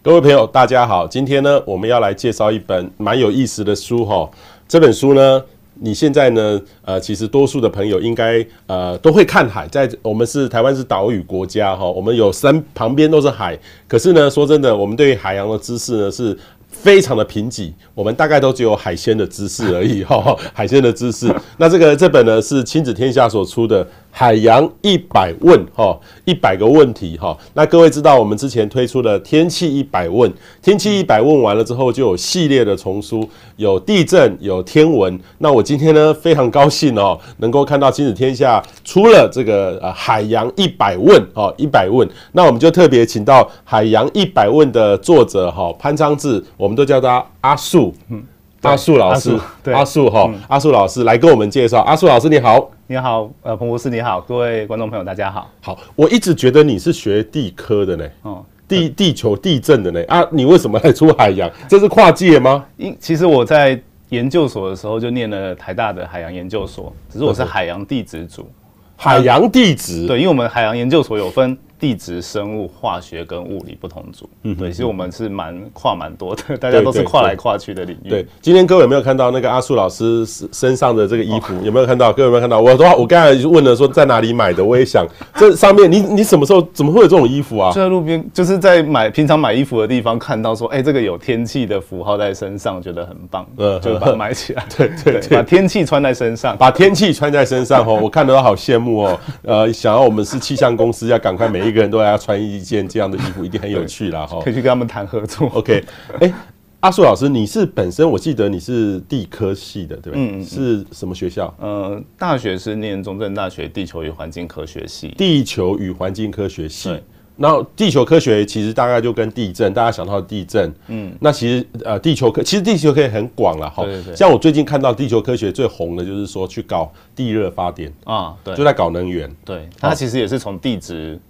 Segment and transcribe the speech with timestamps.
[0.00, 1.08] 各位朋友，大家好。
[1.08, 4.30] 今天呢，我们要来介绍一本蛮有意思的书哈。
[4.68, 5.42] 这本书呢，
[5.74, 9.66] 你现在呢，呃，其实多数的朋友应该呃都会看海。
[9.66, 13.58] 在我们是台湾是岛屿国家哈，我们有山旁边都是海。
[13.88, 16.38] 可是呢，说真的，我们对海洋的知识呢是
[16.68, 17.72] 非常的贫瘠。
[17.92, 21.28] 我们大概都只有海鲜的知识而已哈，海鲜的知识。
[21.56, 23.84] 那这个这本呢是亲子天下所出的。
[24.10, 27.36] 海洋一百问，哈，一百个问题，哈。
[27.54, 35.18] 那各位知道，我们之前推出的天气一百问，天气一百问完了之后，就有系列的丛书，有地震，有天文。
[35.38, 42.08] 那我今天呢，非常高兴哦，能够看到亲子天下出了这个呃海洋一百问，哦，一百问。
[42.32, 48.22] 那我们就特别请到海洋一百问的作者，哈，潘昌志，我们都叫他阿树，嗯，
[48.62, 51.80] 阿树老师，阿树哈，阿树老师来跟我们介绍。
[51.82, 52.70] 阿树老师你好。
[52.88, 55.48] 你好，呃，彭博士你好，各位观众朋友大家好。
[55.60, 61.48] 好，我一直觉得你是学地科的呢，哦，地地球地震的呢，啊，你为什么来出海洋？
[61.68, 62.64] 这是跨界吗？
[62.76, 68.48] 因其实我在研究所的时候就念了台大的海洋研究所，只是我是海洋地质组。
[68.96, 71.56] 海洋地质，对，因为我们海洋研究所有分。
[71.78, 78.08] 地质、生物、化学跟物理不同组，嗯，对，其实我们是蛮跨蛮多的， 大家都是跨来跨去的领域。
[78.08, 81.54] 对，今天各位有没有看到那个阿树老师身上的这个衣服？
[81.62, 82.12] 有没有看到？
[82.12, 82.60] 各位有没有看到？
[82.60, 87.70] 我说我刚才问了说在哪里买的，我也想这上面你你什么时候怎么会有这种衣服啊？
[87.70, 94.66] 就在路边，就是在买平常买衣服的地方看到说，哎，这个有天气的符号在身上，觉得很棒，嗯，就把它买起来。
[94.76, 99.20] 对对对，把天气穿在身上，把天气穿在身上哦，我看得都好羡慕哦。
[99.42, 102.38] 呃，想要我们是气象公司，要赶快每一个人都要穿。
[102.38, 105.48] 一件这样的衣服一定很有趣啦， 哈，可以去跟他们谈合作。
[105.48, 105.84] OK，
[106.20, 106.34] 哎、欸，
[106.80, 110.18] 阿树老师，你是本身我记得你是地科系的，对吧？
[110.18, 111.52] 嗯，嗯，是什么学校？
[111.60, 115.08] 呃，大学是念中正大学地球与环境科学系。
[115.18, 116.96] 地球与环境科学系。
[117.36, 123.84] 然后地球科学其实大概就跟地震，大家想到地震，嗯，那其实呃地球科其实地球科学很广了哈。
[124.16, 129.30] 像我最近看到地球科学最红的就是说去搞地热发电啊，对，就在搞能源。
[129.44, 131.20] 对，它其实也是从地质。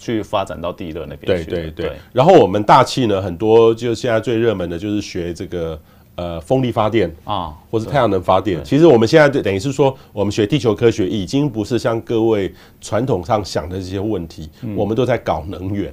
[0.00, 1.44] 去发展到地热那边去。
[1.44, 1.92] 对对对。
[2.12, 5.80] 然后我们大气呢，很多就现在最热门的就是学这个
[6.14, 8.64] 呃风力发电啊，或是太阳能发电。
[8.64, 15.92] 其实我们现在就等于是说，我们学地球科学已经不是像各位传统上想的这些问题，我们都在搞能源。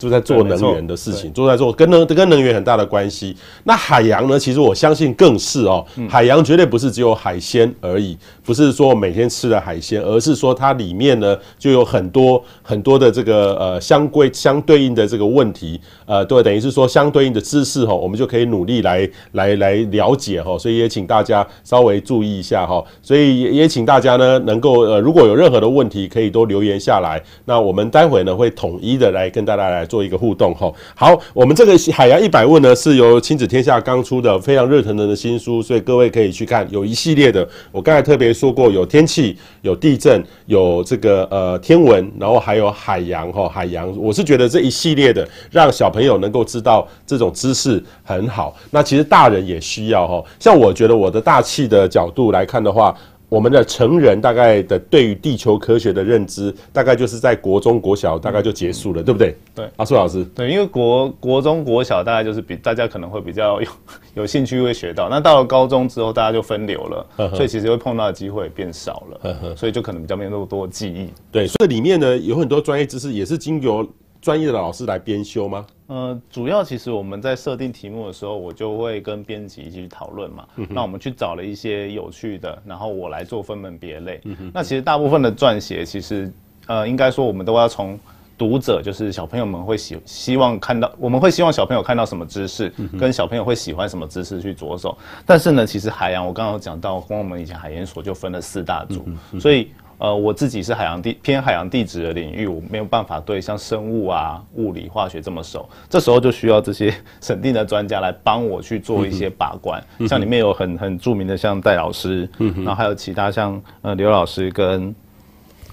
[0.00, 3.36] 就在做能源的事情，都在做跟能跟能源很大的关系。
[3.64, 4.38] 那海洋呢？
[4.38, 20.56] 其实我相信更是哦，海洋绝对不是只有海鲜而已，不是说每天吃的海鲜，而是说它里面呢就有很多很多的这个呃相归相对应的这个问题，呃，对，等于是说相对应的知识哈，我们就可以努力来来来了解哈。
[20.58, 22.82] 所以也请大家稍微注意一下哈。
[23.02, 27.22] 所以也也请大家呢能够呃如果有任何的问题，可以都留言下来。
[27.44, 29.86] 那我们待会呢会统一的来跟大家来。
[29.90, 52.96] 做一个互动哈，好，我们这个海洋一百问呢，是由亲子天下刚出的非常热腾腾的新书，所以各位可以去看，有一系列的，我刚才特别说过，有天气，有地震，有这个呃天文，然后还有海洋哈，海洋，我是觉得这一系列的让小朋友能够知道这种知识很好，那其实大人也需要哈，像我觉得我的大气的角度来看的话。
[53.30, 59.36] 我们的成人大概的对于地球科学的认知，大概就是在国中、国小大概就结束了，对不对？
[59.54, 60.24] 对，阿树老师。
[60.34, 63.68] 对，因为国国中、国小大概就是比大家可能会比较有
[64.14, 71.08] 有兴趣会学到，那到了高中之后，大家就分流了，呵呵，所以其实会碰到的机会变少了，所以就可能比较没有那么多记忆。
[71.30, 73.88] 对，所以里面呢有很多专业知识，也是经由
[74.20, 75.66] 专业的老师来编修吗？
[75.86, 80.46] 呃，主要其实我们在设定题目的时候，我就会跟编辑一起去讨论嘛。
[80.56, 84.20] 嗯、那我们去找了一些有趣的，然后我来做分门别类。
[84.24, 86.30] 嗯、那其实大部分的撰写，其实
[86.66, 87.98] 呃，应该说我们都要从
[88.38, 94.96] 读者，就是小朋友们会喜希望看到，我们会希望小朋友看到什么知识，嗯、跟小朋友会喜欢什么知识去着手。
[95.26, 99.04] 但是呢，其实海洋，我刚刚有讲到，光我们以前海研所就分了四大组，
[99.40, 99.70] 所以。
[100.00, 105.68] 呃，我自己是海洋地偏海洋地质的领域，我没有办法对像生物啊、物理、化学这么熟。
[105.90, 109.78] 这时候就需要这些 审定的专家来帮我去做一些把关。
[109.98, 114.94] 嗯、像里面有很很著名的像戴老师，嗯、然后还有其他像呃刘老师跟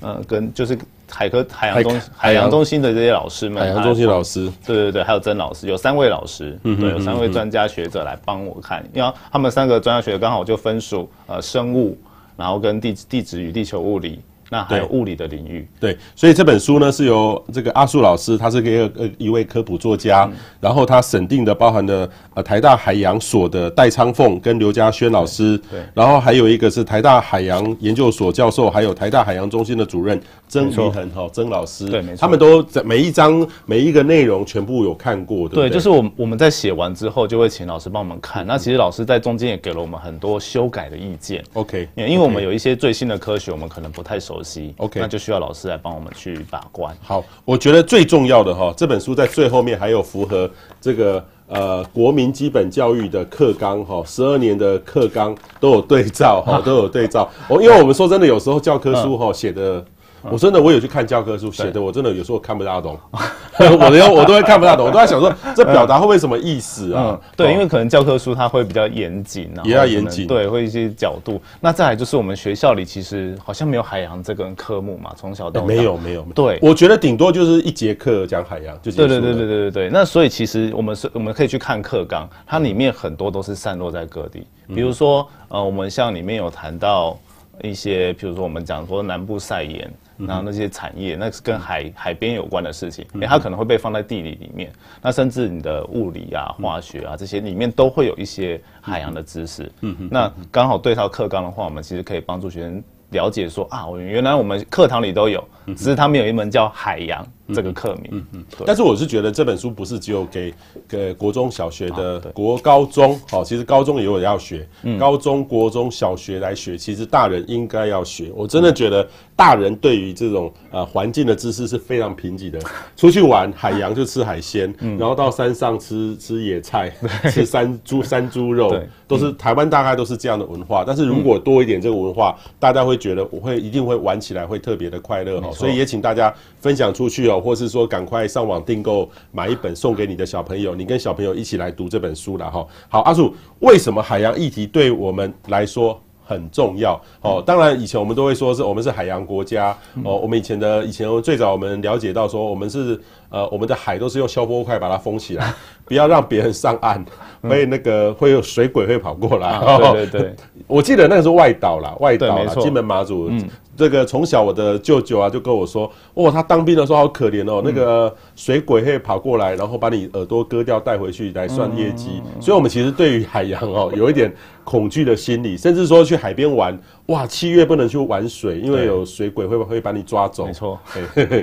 [0.01, 0.77] 呃跟就是
[1.09, 11.97] 海科海洋中海洋中心的这些老师们，海洋中心老师，对对对，还有曾老师，有三位老师，嗯、对，有三位专家学者来帮我看，因为他们三个专家学者刚好就分属呃生物。
[12.37, 15.67] 然后跟地地质与地球物理，那还有物理的领域。
[15.79, 46.95] 对，对，所以这本书呢是由这个阿树老师，他是一个呃一位科普作家，嗯、然后他审定的包含的呃台大海洋所的戴昌凤跟刘家轩老师，对，对，然后还有一个是台大海洋研究所教授，还有台大海洋中心的主任曾于恒哈曾老师，对，没错，他们都在每一章每一个内容全部有看过，对，对，对，就是我我们在写完之后就会请老师帮我们看，嗯、那其实老师在中间也给了我们很多修改的意见，OK，因为我们有一些最新的科学我们可能不太熟悉，OK，那就需要老师来帮我们去把关。
[47.01, 50.49] 好，我觉得最重要的哈，这本书在最后面还有符合
[50.79, 57.29] 这个呃国民基本教育的课纲哈，十二年的课纲都有对照哈， 都有对照。
[57.47, 59.83] 我，因为我们说真的，有时候教科书哈写的。
[60.23, 62.97] 我真的，我有去看教科书写的，我真的有时候看不大懂，
[63.59, 67.11] 我的我都会看不大懂，我都在想说 这表达会不会什么意思啊？
[67.11, 71.41] 嗯、对，因为可能教科书它会比较严谨，也要严谨，对，会一些角度。
[71.61, 76.25] 那再来就是我们学校里其实好像没有海洋这个科目嘛，从小到大、欸、没有没有。
[76.35, 79.07] 对，我觉得顶多就是一节课讲海洋就结束。
[79.07, 79.89] 对对对对对对对。
[79.89, 87.17] 那所以其实我们是我们可以去看课纲，它里面很多都是散落在各地，比如说呃，我们像里面有谈到
[87.63, 89.91] 一些，比如说我们讲说南部晒盐。
[90.17, 94.71] 然后那些产业，那是跟海海边有关的事情，因为它可能会被放在地理里面。
[95.01, 99.71] 那甚至你的物理啊、化学啊这些里面都会有一些海洋的知识。
[99.81, 100.09] 嗯嗯。
[100.11, 107.25] 那刚好对照课纲的话，我们其实可以帮助学生了解说啊，原来我们课堂里都有，只是他们有一门叫海洋。
[107.53, 110.53] 这个课名，嗯嗯，但是我是觉得这本书不是只有给
[110.87, 114.67] 给国中小学的，国高中，好，其实高中也有要学，
[114.99, 118.31] 高中国中小学来学，其实大人应该要学。
[118.35, 122.59] 我真的觉得大人对于这种呃环境的知识是非常贫瘠的。
[122.95, 126.91] 出去玩海洋就吃海鲜，然后到山上吃吃野菜，
[127.31, 128.75] 吃山猪山猪肉，
[129.07, 130.83] 都是台湾大概都是这样的文化。
[130.85, 135.51] 但是如果多一点这个文化，大家会觉得我会一定会玩起来会特别的快乐哈。
[135.51, 136.33] 所以也请大家
[136.67, 137.39] 分享出去哦。
[137.39, 142.67] 或是说，赶快上网订购买一本送给你的小朋友，你跟小朋友一起来读这本书了哈。
[142.89, 147.01] 好，阿树，为什么海洋议题对我们来说很重要？
[147.21, 150.17] 哦，当然以前我们都会说是我们是海洋国家哦。
[150.17, 155.53] 我们以前的以前最早我们了解到说，我们是呃我们的海都是用消波块把它封起来，
[155.85, 157.03] 不要让别人上岸，
[157.41, 159.59] 所以那个会有水鬼会跑过来。
[159.93, 160.35] 对对对，
[160.67, 163.29] 我记得那个是外岛啦，外岛啦，金门马祖。
[163.77, 172.23] 这个从小我的舅舅啊就跟我说，哦，他当兵的时候好可怜哦，那个水鬼会跑过来，然后把你耳朵割掉带回去来算业绩。
[172.39, 174.33] 所以，我们其实对于海洋哦有一点
[174.63, 176.75] 恐惧的心理，甚至说去海边玩，
[177.07, 180.45] 哇，七月不能去玩水，因为有水鬼会会把你抓走。
[180.45, 180.77] 没错，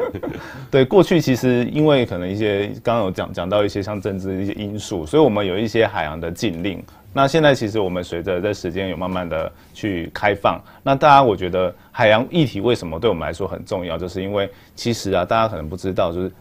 [0.71, 6.83] 对，过去其实因为可能一些刚刚有讲讲到一些像政治的一些因素，所以我们有一些海洋的禁令。
[7.15, 16.33] 那现在其实我们随着这时间有慢慢的去开放，那大家我觉得海洋议题为什么对我们来说很重要，就是因为其实啊，大家可能不知道，就是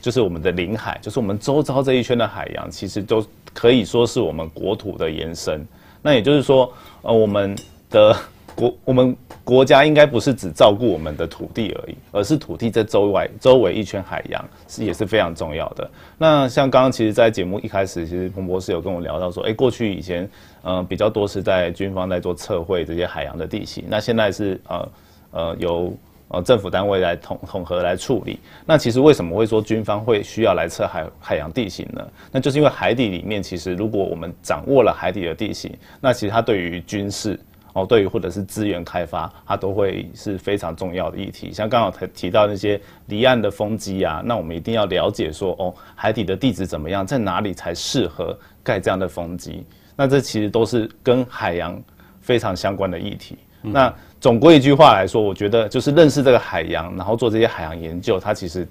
[0.00, 3.22] 就是我们的领海，就是我们周遭这一圈的海洋，其实都
[3.52, 5.62] 可以说是我们国土的延伸。
[6.00, 6.72] 那也就是说，
[7.02, 7.54] 呃，我们
[7.90, 8.16] 的。
[8.56, 9.14] 国我们
[9.44, 15.88] 国家应该不是只照顾我们的土地而已，而是土地在周围周围一圈海洋是也是非常重要的。
[16.16, 20.28] 那像刚刚其实，在节目一开始，其实彭博士有跟我聊到说，哎，过去以前，
[20.62, 24.88] 嗯、比较多是在军方在做测绘这些海洋的地形，那现在是呃
[25.32, 25.92] 呃由
[26.28, 28.40] 呃政府单位来统统合来处理。
[28.64, 32.02] 那其实为什么会说军方会需要来测海海洋地形呢？
[32.32, 35.70] 那就是因为海底里面其实如果我们掌握了海底的地形，
[36.00, 37.38] 那其实它对于军事。
[37.76, 41.52] 哦，对于或者是资源开发，它都会是非常重要的议题。
[41.52, 49.62] 像刚刚提提到那些离岸的风机啊，那我们一定要了解说，哦，海底的地质怎么样，在哪里才适合盖这样的风机？
[49.94, 51.78] 那这其实都是跟海洋
[52.22, 53.36] 非常相关的议题。
[53.62, 58.66] 嗯、那总归一句话来说，我觉得就是认识这个海洋，然后做这些海洋研究，它其实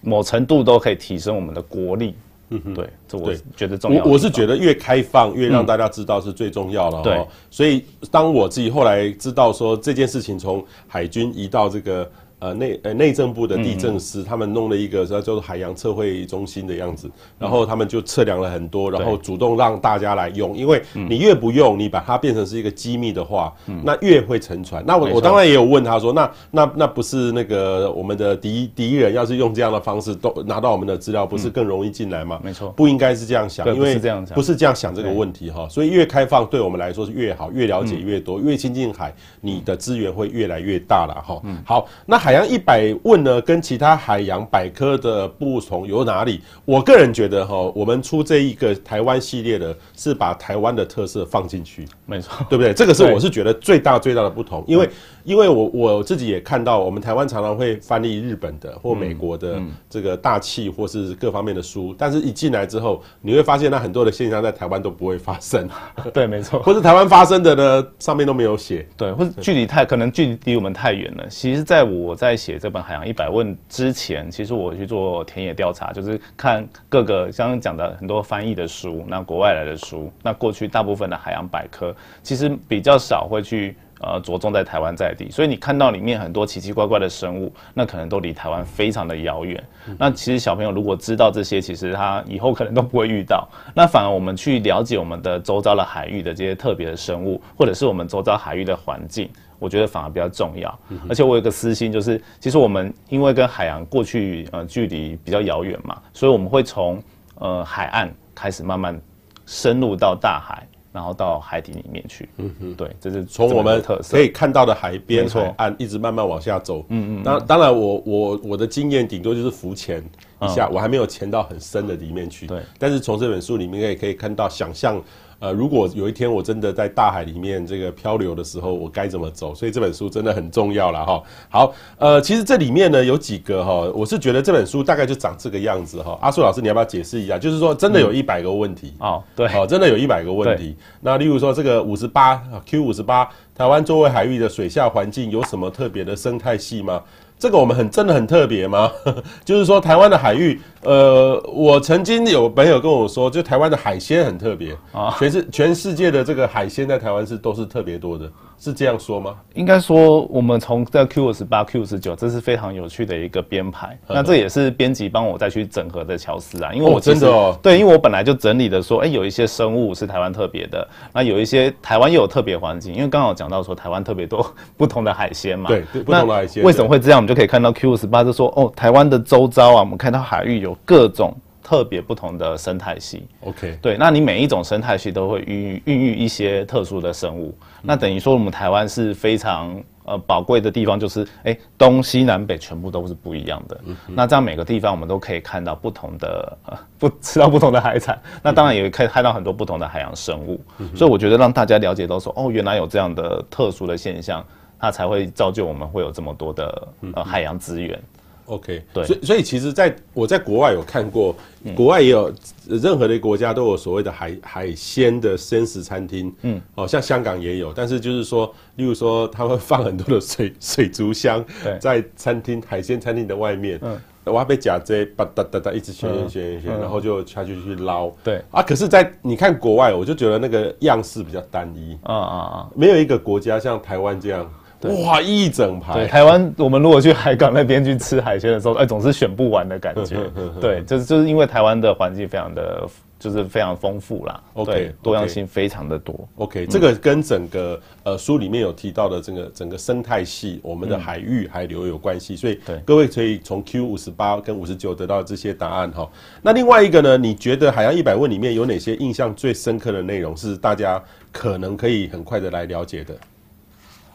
[0.00, 2.16] 某程度都可以提升我们的国力。
[2.52, 4.04] 嗯哼，对，这我觉得重要。
[4.04, 7.00] 我我是觉得越开放越让大家知道是最重要的哦。
[7.02, 12.10] 对，所以当我自己后来知道说这件事情从海军移到这个。
[12.42, 17.08] 呃，内呃内政部的地震师，嗯、他们弄了一个叫做海洋测绘中心的样子，
[17.38, 24.82] 然后他们就测量了很多，然后主动让大家来用，因为你越不用，你把它变成是一个机密的话，嗯、那越会沉船。
[24.84, 32.40] 那我我当然也有问他说，那那那不是那个我们的敌敌人要是用这样的方式都拿到我们的资料，不是更容易进来吗？
[32.42, 35.68] 没错，不应该是这样想，因为不是这样想，不是这样想这个问题哈。
[35.68, 41.40] 所以越开放对我们来说是越好，越了解越多，越亲近海，你的资源会越来越大了哈。
[41.64, 46.40] 好，那海洋一百问呢，跟其他海洋百科的不同有哪里？
[46.64, 52.72] 我个人觉得哈，我们出这一个台湾系列的，是把台湾的特色放进去，没错，对不对？
[52.74, 54.88] 这个是我是觉得最大最大的不同，因为
[55.24, 65.68] 因为我我自己也看到，我们台湾常常会翻译日本的或美国的这个大气或是各方面的书，但是一进来之后，你会发现那很多的现象在台湾都不会发生。
[66.12, 66.60] 对，没错。
[66.64, 68.86] 或是台湾发生的呢，上面都没有写。
[68.96, 71.26] 对，或者距离太可能距离离我们太远了。
[71.28, 83.76] 其实，在我在写这本《海洋一百问》之前，其实我去做田野调查，就是看各个刚刚讲的很多翻译的书，那国外来的书，那过去大部分的海洋百科，其实比较少会去。
[84.02, 89.62] 呃，着重在台湾在地，所以你看到里面很多奇奇怪怪的生物，那可能都离台湾非常的遥远。
[89.96, 93.48] 那其实小朋友如果知道这些，其实他以后可能都不会遇到。
[93.74, 99.30] 那反而我们去了解我们的周遭的海域的这些特别的生物，或者是我们周遭海域的环境，
[99.60, 100.76] 我觉得反而比较重要。
[101.08, 107.00] 而且我有个私心，就是其实我们因为跟海洋过去呃距离比较遥远嘛，所以我们会从
[107.36, 109.00] 呃海岸开始慢慢
[109.46, 110.66] 深入到大海。
[110.92, 117.22] 然后到海底里面去，嗯哼，对，这是从我们可以看到的海边海岸一直慢慢往下走，嗯嗯。
[117.22, 120.04] 当当然我，我我我的经验顶多就是浮潜
[120.42, 122.46] 一下，嗯、我还没有潜到很深的里面去。
[122.46, 125.02] 对，但是从这本书里面也可以看到想象。
[125.42, 129.52] 呃，如果有一天我真的在大海里面这个漂流的时候，我该怎么走？
[129.52, 131.20] 所以这本书真的很重要了哈。
[131.48, 136.16] 好，呃，其实这里面呢有几个哈，我是觉得这本书大概就长这个样子哈。
[136.22, 137.36] 阿树老师，你要不要解释一下？
[137.36, 140.76] 就是说，真的有一百个问题哦，对，好，真的有一百个问题。
[141.00, 147.02] 那例如说这个五十八 Q 五十八，台湾周围海域的水下环境有什么特别的生态系吗？
[147.42, 148.88] 这个我们很真的很特别吗？
[149.44, 158.30] 就是说台湾的海域，呃，我曾经有朋友跟我说，就台湾的海鲜很特别啊，全是全世界的这个海鲜在台湾是都是特别多的。
[158.62, 159.34] 是这样说吗？
[159.54, 163.98] 应该说，我们从这 Q 五十八、Q 五十九，这是非常有趣的一个编排。
[164.06, 176.62] 那这也是编辑帮我再去整合的巧思啊，因为我真的哦，对，因为我本来就整理的说，哎，有一些生物是台湾特别的，那有一些台湾又有特别环境，因为刚好讲到说台湾特别多不同的海鲜嘛，对，不同的海鲜。
[176.62, 177.18] 为什么会这样？
[177.18, 181.34] 我们就可以看到 Q 五十八就说，哦，台湾的周遭啊，我们看到海域有各种。
[181.72, 204.44] 特别不同的生态系，OK，对，那你每一种生态系都会孕育孕育一些特殊的生物，嗯、那等于说我们台湾是非常呃宝贵的地方，就是哎东西南北全部都是不一样的，嗯、那这样每个地方我们都可以看到不同的呃 不吃到不同的海产，那当然也可以看到很多不同的海洋生物，嗯、所以我觉得让大家了解到说哦原来有这样的特殊的现象，
[204.78, 207.98] 它才会造就我们会有这么多的呃海洋资源。
[208.46, 211.34] OK，对，所以所以其实在我在国外有看过，
[211.74, 212.32] 国外也有
[212.68, 221.44] 任何的国家都有所谓的海海鲜的鲜食餐厅，嗯，哦，像香港也有，但是就是说，例如说他会放很多的水水族箱
[221.80, 228.42] 在餐厅海鲜餐厅的外面，嗯，我还被夹这吧哒哒哒一直旋旋旋旋，然后就下去去捞，对。
[228.50, 234.50] 啊，可是，在你看国外，我就觉得那个样式比较单一，啊啊啊，没有一个国家像台湾这样。
[234.90, 235.94] 哇，一整排！
[235.94, 240.16] 对，台湾，我们如果去海港那边去吃海鲜的时候，哎，总是选不完的感觉。
[240.60, 242.84] 对，就是就是因为台湾的环境非常的，
[243.18, 244.42] 就是非常丰富啦。
[244.54, 246.28] OK，多样性非常的多。
[246.36, 252.34] OK，这个跟整个呃书里面有提到的整个整个生态系，我们的海域海流有关系。
[252.34, 256.08] 所以各位可以从 Q 五十八跟五十九得到这些答案哈。
[256.42, 263.14] 那另外一个呢，你觉得海洋一百问里面有哪些印象最深刻的内容是大家可能可以很快的来了解的？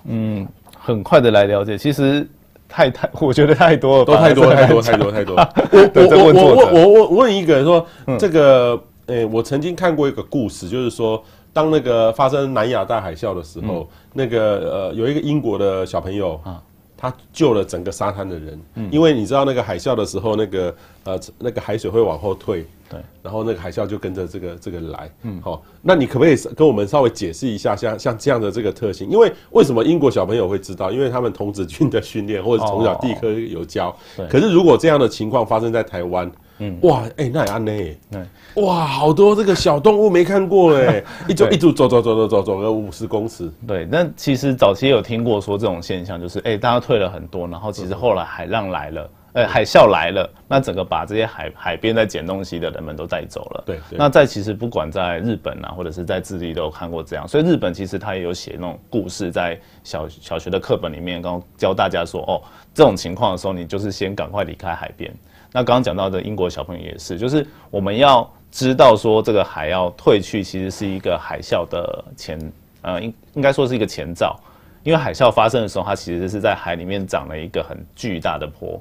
[0.07, 0.47] 嗯，
[0.79, 2.27] 很快的来了解，其实
[2.67, 5.35] 太太，我觉得太多了，都太多太多太多太多。
[5.35, 11.23] 我我我我我我问一个人说，嗯、这个，诶、欸，我曾经看过一个故事，就是说，
[11.53, 16.61] 当那个发生南亚大海啸的时候，嗯、那个呃，有一个英国的小朋友啊。
[16.97, 29.07] 他救了整个沙滩的人，嗯，因为你知道那个海啸的时候，那个呃那个海水会往后退，对，然后那个海啸就跟着这个这个来，嗯，好，那你可不可以跟我们稍微解释一下，像像这样的这个特性？
[29.09, 30.91] 因为为什么英国小朋友会知道？
[30.91, 34.27] 因为他们童子军的训练，或者从小地科有教，对。
[34.27, 37.71] 可是如果这样的情况发生在台湾，嗯，哇，哎、欸，那也安呢？
[38.11, 43.51] 对，哇，好多这个小动物没看过哎， 一走一走走走走走走走个五十公尺。
[43.67, 53.63] 对，那其实早期有听过说这种现象，就是哎、欸，大家退了很多，然后其实后来海浪来了，呃、欸，海啸来了，那整个把这些海海边在捡东西的人们都带走了。
[53.65, 62.41] 对，对那在其实不管在日本啊，或者是在智利都有看过这样，所以日本其实他也有写那种故事，在小小学的课本里面，刚教大家说，哦，
[62.73, 65.13] 这种情况的时候，你就是先赶快离开海边。
[65.57, 72.39] 那刚刚讲到的英国小朋友也是，就是我们要知道说这个海要退去，其实是一个海啸的前，
[72.83, 74.39] 呃，应应该说是一个前兆，
[74.83, 78.79] 因为海啸发生的时候，它其实是在海里面长了一个很巨大的坡，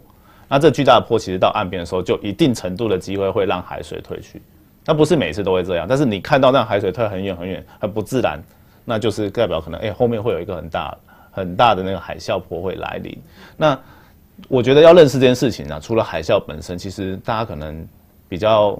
[0.48, 4.42] 那这巨大的坡其实到岸边的时候，就一定程度的机会会让海水退去，
[4.84, 8.38] 那不是每次都会这样，但是你看到那海水退很远很远，很不自然，
[8.84, 10.94] 那就是代表可能哎、后面会有一个很大。
[11.32, 13.14] 很大的那个海啸坡会来临。
[13.58, 13.78] 那
[14.48, 17.86] 我觉得要认识这件事情呢、啊，除了海啸本身，其实大家可能
[18.28, 18.78] 比较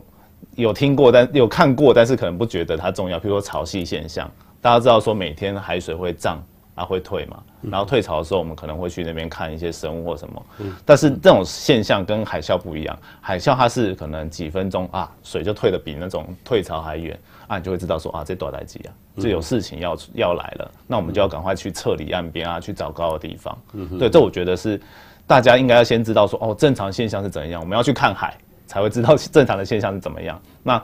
[0.54, 3.18] 有听过，但有看过，但是可能不觉得它重要。
[3.18, 6.42] 比如说潮汐现象，大家知道说每天海水会涨。
[6.76, 10.46] 啊会退嘛，然后退潮的时候，我们可能会去那边看一些生物或什么。
[10.84, 23.58] 但是这种现象跟海啸不一样，海啸它是可能几分钟啊，水就退得比那种退潮还远啊，你就会知道说啊，这多大几啊，这有事情要要来了，那我们就要赶快去撤离岸边啊，去找高的地方。
[23.98, 24.78] 对，这我觉得是
[25.26, 30.40] 大家应该要先知道说哦，正常现象是怎样，我们要去看海才会知道正常的现象是怎么样。
[30.62, 30.82] 那。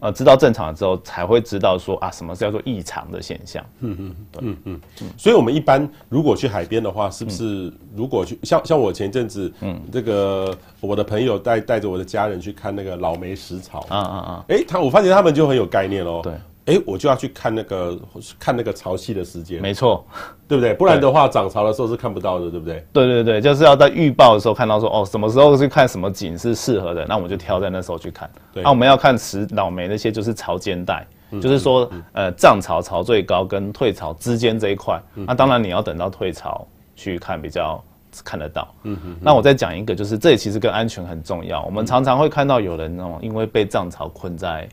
[0.00, 3.64] 呃，知道正常了之后，才会知道说啊，什么叫做异常的现象。
[3.80, 5.08] 嗯嗯，对，嗯嗯嗯。
[5.16, 13.86] 所以，我们一般如果去海边的话，是不是如果去像像我前阵子，嗯，这个我的朋友带带着我的家人去看那个老梅石草。
[13.88, 14.44] 啊啊啊！
[14.48, 16.20] 哎，他我发现他们就很有概念哦。
[16.22, 16.34] 对。
[16.66, 17.98] 哎，我就要去看那个
[18.38, 20.02] 看那个潮汐的时间，没错，
[20.48, 20.72] 对不对？
[20.72, 22.82] 不然的话，涨潮的时候是看不到的，对不对？
[22.90, 28.30] 对对对，就是要在预报的时候看到说，哦，什么时候去看什么景是适合的，那我们就挑在那时候去看。
[28.50, 31.06] 对，那我们要看石老梅那些就是潮间带，
[31.38, 36.66] 就是说，呃，涨潮潮最高跟退潮之间这一块，那当然你要等到退潮
[36.96, 37.78] 去看比较
[38.24, 38.74] 看得到。
[38.84, 39.16] 嗯嗯。
[39.20, 41.62] 那我再讲一个，就是这里其实跟安全很重要。
[41.64, 44.66] 我们常常会看到有人哦，因为被涨潮困在。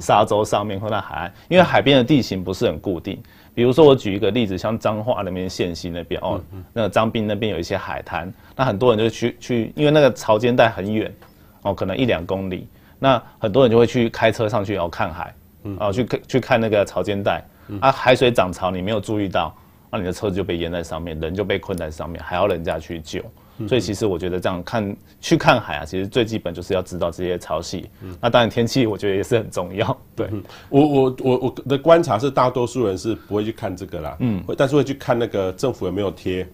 [0.00, 3.22] 沙洲上面或在海岸，因为海边的地形不是很固定。
[3.54, 6.40] 比如说，我举一个例子，像彰化那边县西那边哦，
[6.72, 11.14] 那个彰滨那边有一些海滩，那很多人就去去，因为那个潮间带很远
[11.60, 12.66] 哦，可能一两公里，
[12.98, 15.34] 那很多人就会去开车上去哦看海，
[15.78, 17.44] 哦去看去看那个潮间带，
[17.78, 19.54] 啊海水涨潮你没有注意到，
[19.90, 23.22] 那你的车子就被淹在上面，人就被困在上面，还要人家去救。
[23.68, 27.84] 所以其实我觉得这样看去看海啊，其实最基本就是要知道这些潮汐。
[28.02, 29.96] 嗯，那当然天气我觉得也是很重要。
[30.16, 30.28] 对，
[30.68, 34.16] 我我我我的观察是，大多数人是不会去看这个啦。
[34.20, 36.46] 嗯，但是会去看那个政府有没有贴，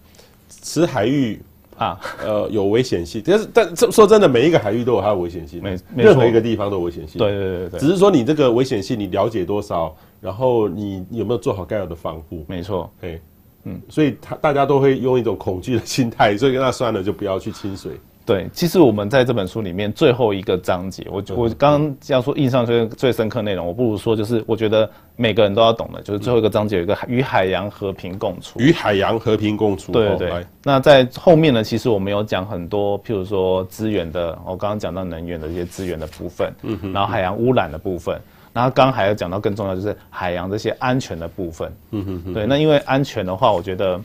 [0.49, 1.41] 此海域
[1.77, 3.23] 啊，呃，有危险性。
[3.25, 7.19] 但是但这说真的，每一个海域都有它的危险性，每任何一个地方都有危险性。
[7.19, 12.45] 对对对对，只是说你这个危险性你了解多少，然后你有没有做好该有的防护？
[12.49, 13.21] 没错，嘿。
[13.65, 17.93] 嗯，所以他大家都会用一种恐惧的心态，所以那算了，就不要去亲水。
[18.25, 28.61] 对，其实我们在这本书里面最后一个章节，我我刚刚这样说印象最最深刻内容，我不如说就是我觉得每个人都要懂的，就是最后一个章节有一个与海洋和平共处。
[28.61, 29.93] 与海洋和平共处。
[29.93, 30.47] 对对对。
[30.63, 38.21] 那在后面呢，其实我们有讲很多，譬如说资源的，我刚刚讲到能源的一些资源的部分，嗯哼，然后海洋污染的部分。
[38.59, 41.73] 然后刚刚还有讲到更重要，就是海洋这些安全的部分。
[41.93, 42.35] 嗯哼哼。
[42.35, 44.01] 对，那因为安全的话，我觉得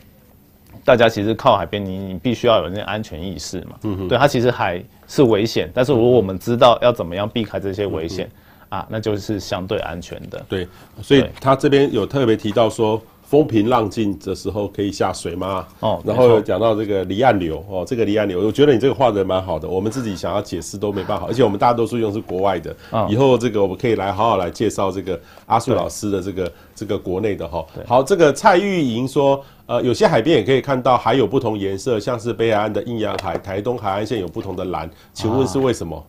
[0.85, 3.75] 大家其实靠海边，你你必须要有那个安全意识嘛。
[3.81, 4.07] 嗯哼。
[4.07, 8.29] 对，它其实海是危险，但是如果我们知道要怎么样避开这些危险，
[8.69, 10.39] 啊，那就是相对安全的。
[10.47, 10.67] 对，
[11.01, 13.01] 所以他这边有特别提到说。
[13.33, 15.65] 风平浪静的时候可以下水吗？
[15.79, 19.67] 哦，然后有讲到这个离岸流哦，这个离岸流，我觉得你这个画的蛮好的。
[19.67, 22.75] 我们自己想要解释都没办法，而且我们大多数用是国外的。
[23.09, 27.65] 以后这个我们可以来好好来介绍这个阿树老师的这个这个国内的哈。
[27.87, 36.05] 好，这个蔡玉莹说，呃，有些海边也可以看到海有不同颜色，像是北海岸的阴阳海、台东海岸线有不同的蓝，请问是为什么？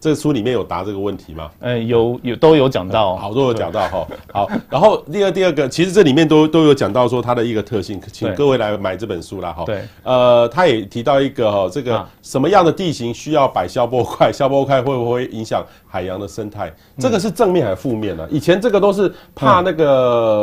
[0.00, 1.50] 这个书里面有答这个问题吗？
[1.60, 4.06] 呃，有有都有讲到，好都有讲到哈。
[4.32, 9.64] 好，然后第二第二个，其实这里面都都有讲到说它的一个特性，请各位来买这本书啦哈。
[9.64, 14.32] 对，呃，他也提到一个哈，这个什么样的地形需要摆消波块？
[14.32, 16.72] 消波块会不会影响海洋的生态？
[16.98, 18.26] 这个是正面还是负面呢？
[18.30, 19.86] 以前这个都是怕那个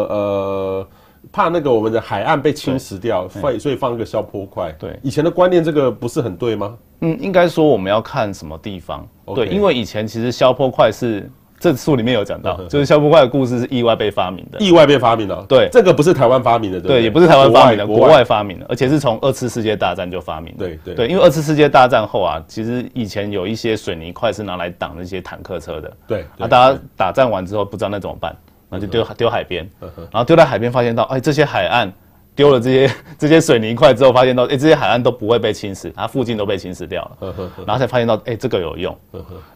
[0.09, 0.87] 呃。
[1.31, 4.71] 怕那个我们的海岸被侵蚀掉，所以所以放一个消波块。
[4.79, 6.77] 对，以前的观念这个不是很对吗？
[7.01, 9.05] 嗯，应该说我们要看什么地方。
[9.33, 14.59] 对，因为以前其实消波块是这书里面有讲到，就是消波块的故事是意外被发明的。
[14.59, 15.45] 意外被发明的。
[15.47, 20.53] 对，这个不是台湾发明的，对，也不是台湾发明的，国外发明的，而且是从二次世界大战就发明。
[20.57, 25.91] 对对对，因为二次世界大战后啊，其实以前有一些水泥块是拿来挡那些坦克车的。
[26.07, 28.35] 对，啊，大家打仗完之后不知道那怎么办。
[28.75, 29.69] 然后就丢丢海边，
[30.11, 31.91] 然后丢在海边，发现到，哎，这些海岸
[32.35, 37.33] 丢了这些这些水泥块之后，发现到，哎，这些海岸都不会被侵蚀，它附近都被侵蚀掉了。
[37.65, 38.97] 然后才发现到，哎，这个有用。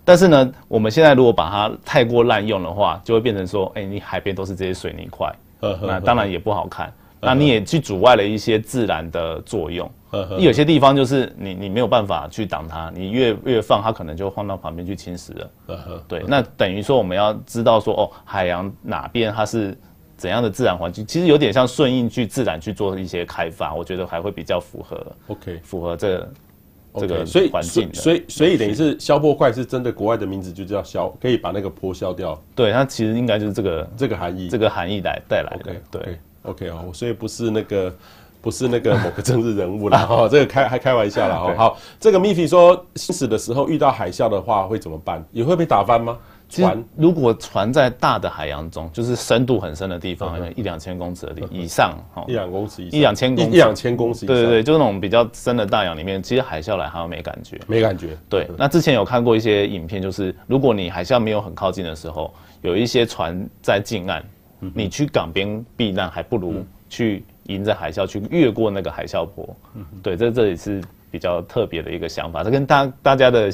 [0.05, 5.33] 但是呢，我们现在如果把它太过滥用的话，就会变成说，哎，你海边都是这些水泥块，
[5.81, 6.91] 那当然也不好看。
[7.21, 9.91] 那你也去阻碍了一些自然的作用。
[10.37, 16.03] 你有些地方就是你你没有办法去挡它，你越越放，它可能就放到旁边去侵蚀了。
[16.07, 19.77] 对，那等于说我们要知道说哦，海洋哪边它是
[20.17, 25.05] 怎样的自然环境，其实有点像顺应去自然去做一些开发，我觉得还会比较符合。
[25.27, 26.27] OK，符合这
[26.95, 32.41] 这个所以环境，所以所以等于是消波块是真的国外的名字就叫消，可以把那个坡消掉。
[32.55, 35.75] 对，它其实应该就是这个这个含义，这个含义来带来的。
[35.91, 37.93] 对，OK 哦，所以不是那个。
[38.41, 41.53] 不是那个 某个政治人物了 哈，这个开还开玩笑了哈。
[41.57, 45.23] 好，这个 Miffy 说，行驶的时候遇到海啸的话会怎么办？
[45.31, 46.17] 也会被打翻吗？
[46.49, 46.83] 船？
[46.95, 58.17] 如果船在大的海洋中，就是深度很深的地方，一两千公尺的地以上哈，一两公尺以一两千公一两千公尺，对对对，就是那种比较深的大洋里面，其实海啸来好像没感觉，没感觉。
[58.27, 64.23] 对，那之前有看过一些影片，就是如果你海啸没有很靠近的时候，有一些船在近岸，
[64.73, 69.85] 你去港边避难，还不如去迎着海啸去越过那个海啸坡，嗯。
[70.01, 70.81] 对，这这也是
[71.11, 73.51] 比较特别的一个想法，这跟大大家的。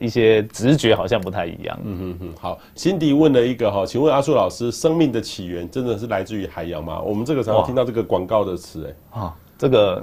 [0.00, 1.78] 一些直觉好像不太一样。
[1.84, 6.98] 嗯嗯嗯，好，辛迪问了一个哈，请问阿树老师，生命的起源真的是来自于海洋吗？
[7.02, 10.02] 我们这个常常听到这个广告的词，哎，啊，这个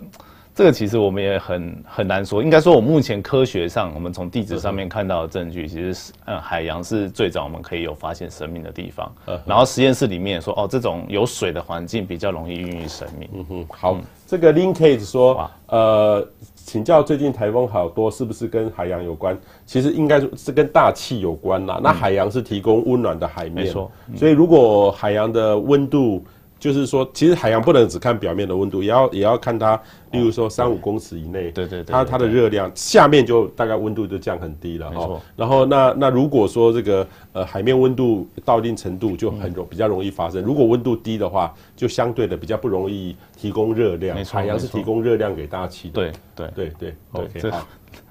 [0.59, 2.43] 这个其实我们也很很难说。
[2.43, 9.09] 应该说，我目前科学上，我们从地质上面看到的证据，其实是，嗯，海洋是最早我们可以有发现生命的地方。
[9.45, 13.29] 然后实验室里面说，哦，这种有水的环境比较容易孕育生命。
[13.35, 16.27] 嗯哼，好，嗯、这个 Linkage 说，呃。
[16.55, 19.35] 请教最近台风好多，是不是跟海洋有关？
[19.65, 21.79] 其实应该是跟大气有关啦。
[21.81, 23.89] 那海洋是提供温暖的海面，没错。
[24.15, 26.23] 所以如果海洋的温度，
[26.59, 35.21] 就是说，其实海洋不能只看表面的温度，也要也要看它，例如说三五公尺以内，对对对，它它的热量下面就大概温度就降很低了哈。
[35.37, 44.23] 然后那那如果说这个呃海面温度到一定程度就很容比较容易发生，如果温度低的话，就相对的比较不容易提供热量。
[44.25, 45.93] 海洋是提供热量给大气的。
[45.93, 47.65] 对对对对，OK 好。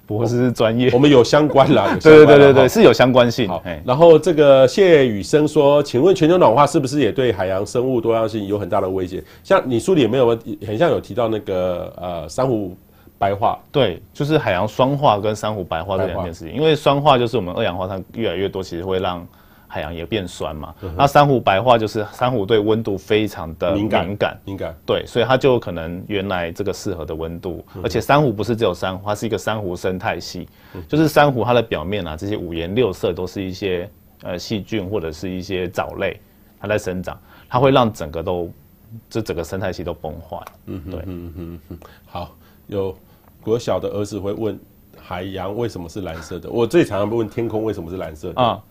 [0.09, 1.95] 不过是专业， 我们有相关啦。
[2.01, 3.47] 对对对对对，是有相关性。
[3.47, 9.23] 好，然后这个谢雨生说，请问全球暖化是不是也对海洋生物多样性有很大的威胁？
[9.43, 12.75] 像你书里有没有很像有提到那个呃珊瑚
[13.19, 13.59] 白化？
[13.71, 16.55] 对，就是海洋酸化跟珊瑚白化这两件事情。
[16.55, 19.23] 因为酸化就是我们二氧化碳越来越多，其实会让。
[19.71, 30.49] 海洋也变酸嘛，那珊瑚白化就是珊瑚对温度非常的敏感，敏感，敏感，对，所以它就可能原来这个适合的温度，而且珊瑚不是只有珊瑚，它是一个珊瑚生态系，
[30.87, 33.87] 就是珊瑚它的表面啊，这些五颜六色都是一些
[34.23, 36.19] 呃细菌或者是一些藻类，
[36.59, 37.15] 它在生长，
[37.47, 38.51] 它会让整个都
[39.07, 40.37] 这整个生态系都崩坏。
[40.65, 41.77] 嗯，对，嗯嗯嗯，
[42.07, 42.31] 好，
[42.65, 42.97] 有
[43.39, 44.59] 国小的儿子会问
[44.97, 48.41] 海洋为什么是蓝色的，我最常常问天空为什么是蓝色的。
[48.41, 48.63] 啊。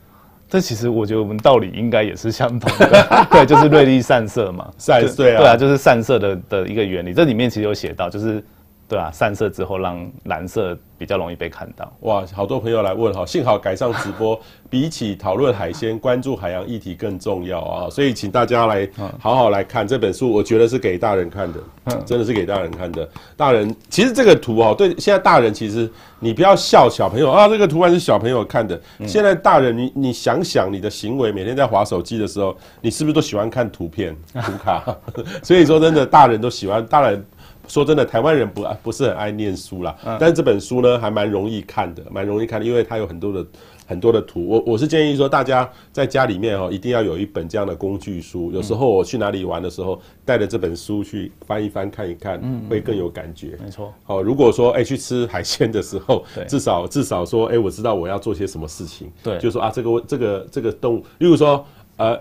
[0.48, 7.12] 这其实我觉得我们道理应该也是相同的， 对，就是瑞利散射嘛，散射啊，对啊，就是散射的的一个原理。
[7.12, 8.42] 这里面其实有写到，就是
[8.88, 11.92] 对啊，散射之后让蓝色比较容易被看到。
[12.00, 21.60] 哇，好多朋友来问哈，幸好改上直播， 比起讨论海鲜，关注海洋议题更重要啊，所以请大家来好好来看这本书，我觉得是给大人看的，
[22.06, 23.08] 真的是给大人看的。
[23.36, 25.90] 大人其实这个图哦，对现在大人其实。
[26.20, 27.46] 你不要笑小朋友啊！
[27.46, 28.76] 这个图案是小朋友看的。
[29.06, 34.82] 现在大人，你你想想你的行为，每天在划手机的时候，你是不是都喜欢看图片、图卡？
[35.44, 36.84] 所以说真的，大人都喜欢。
[36.84, 37.24] 大人
[37.68, 39.96] 说真的，台湾人不不是很爱念书啦。
[40.18, 43.46] 但是这本书呢，还蛮容易看的，蛮容易看的，因为它有很多的。
[43.88, 48.52] 很多的图，我我是建议说，大家在家里面哦，一定要有一本这样的工具书。
[48.52, 53.58] 有时候我去哪里玩的时候，带着这本书去翻一翻、看一看，会更有感觉。
[53.64, 53.90] 没错。
[54.04, 59.10] 好，如果说哎去吃海鲜的时候，至少至少说哎，我知道我要做些什么事情。
[59.22, 59.38] 对。
[59.38, 61.64] 就说啊，这个这个这个动物，例如说
[61.96, 62.20] 呃，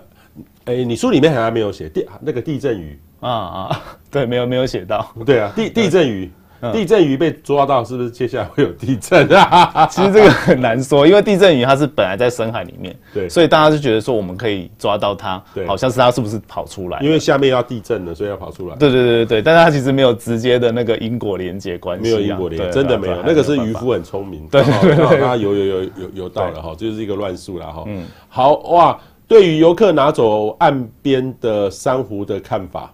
[0.64, 5.06] 哎，你书里面好像没有写地那个地震鱼啊啊， 对，没有没有写到。
[5.26, 6.30] 对啊，地地震鱼。
[6.72, 9.86] 地震鱼被抓到，是不是接下来会有地震啊？
[9.88, 16.98] 其实这个很难说，因为地震鱼它是本来在深海里面， 对，所以大家就觉得说我们可以抓到它，对，好像是它是不是跑出来？
[16.98, 18.74] 因为下面要地震了，所以要跑出来。
[18.74, 23.22] 对对对对对，但是它其实没有直接的那个因果连接关系，没有因果连，真的没有。
[23.24, 27.84] 那个是渔夫很聪明，对对对，他游游游游游到了哈，就是一个乱数了哈。
[27.86, 32.92] 嗯，好哇，对于游客拿走岸边的珊瑚的看法。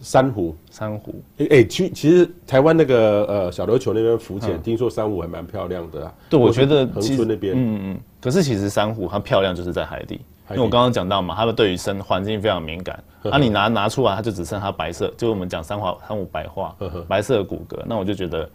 [0.00, 6.12] 珊瑚，珊瑚，哎哎，其其实台湾那个呃小琉球那边浮潜，听说珊瑚还蛮漂亮的。
[6.30, 8.00] 对，我觉得恒春那边，嗯嗯。
[8.20, 13.02] 可是其实珊瑚它漂亮就是在海底，因为我刚刚讲到嘛，它们对于生环境非常敏感。
[13.30, 16.76] 啊，你拿拿出来，它就只剩它白色，就我们讲珊瑚珊瑚白化，
[17.08, 18.48] 白色的骨骼，那我就觉得。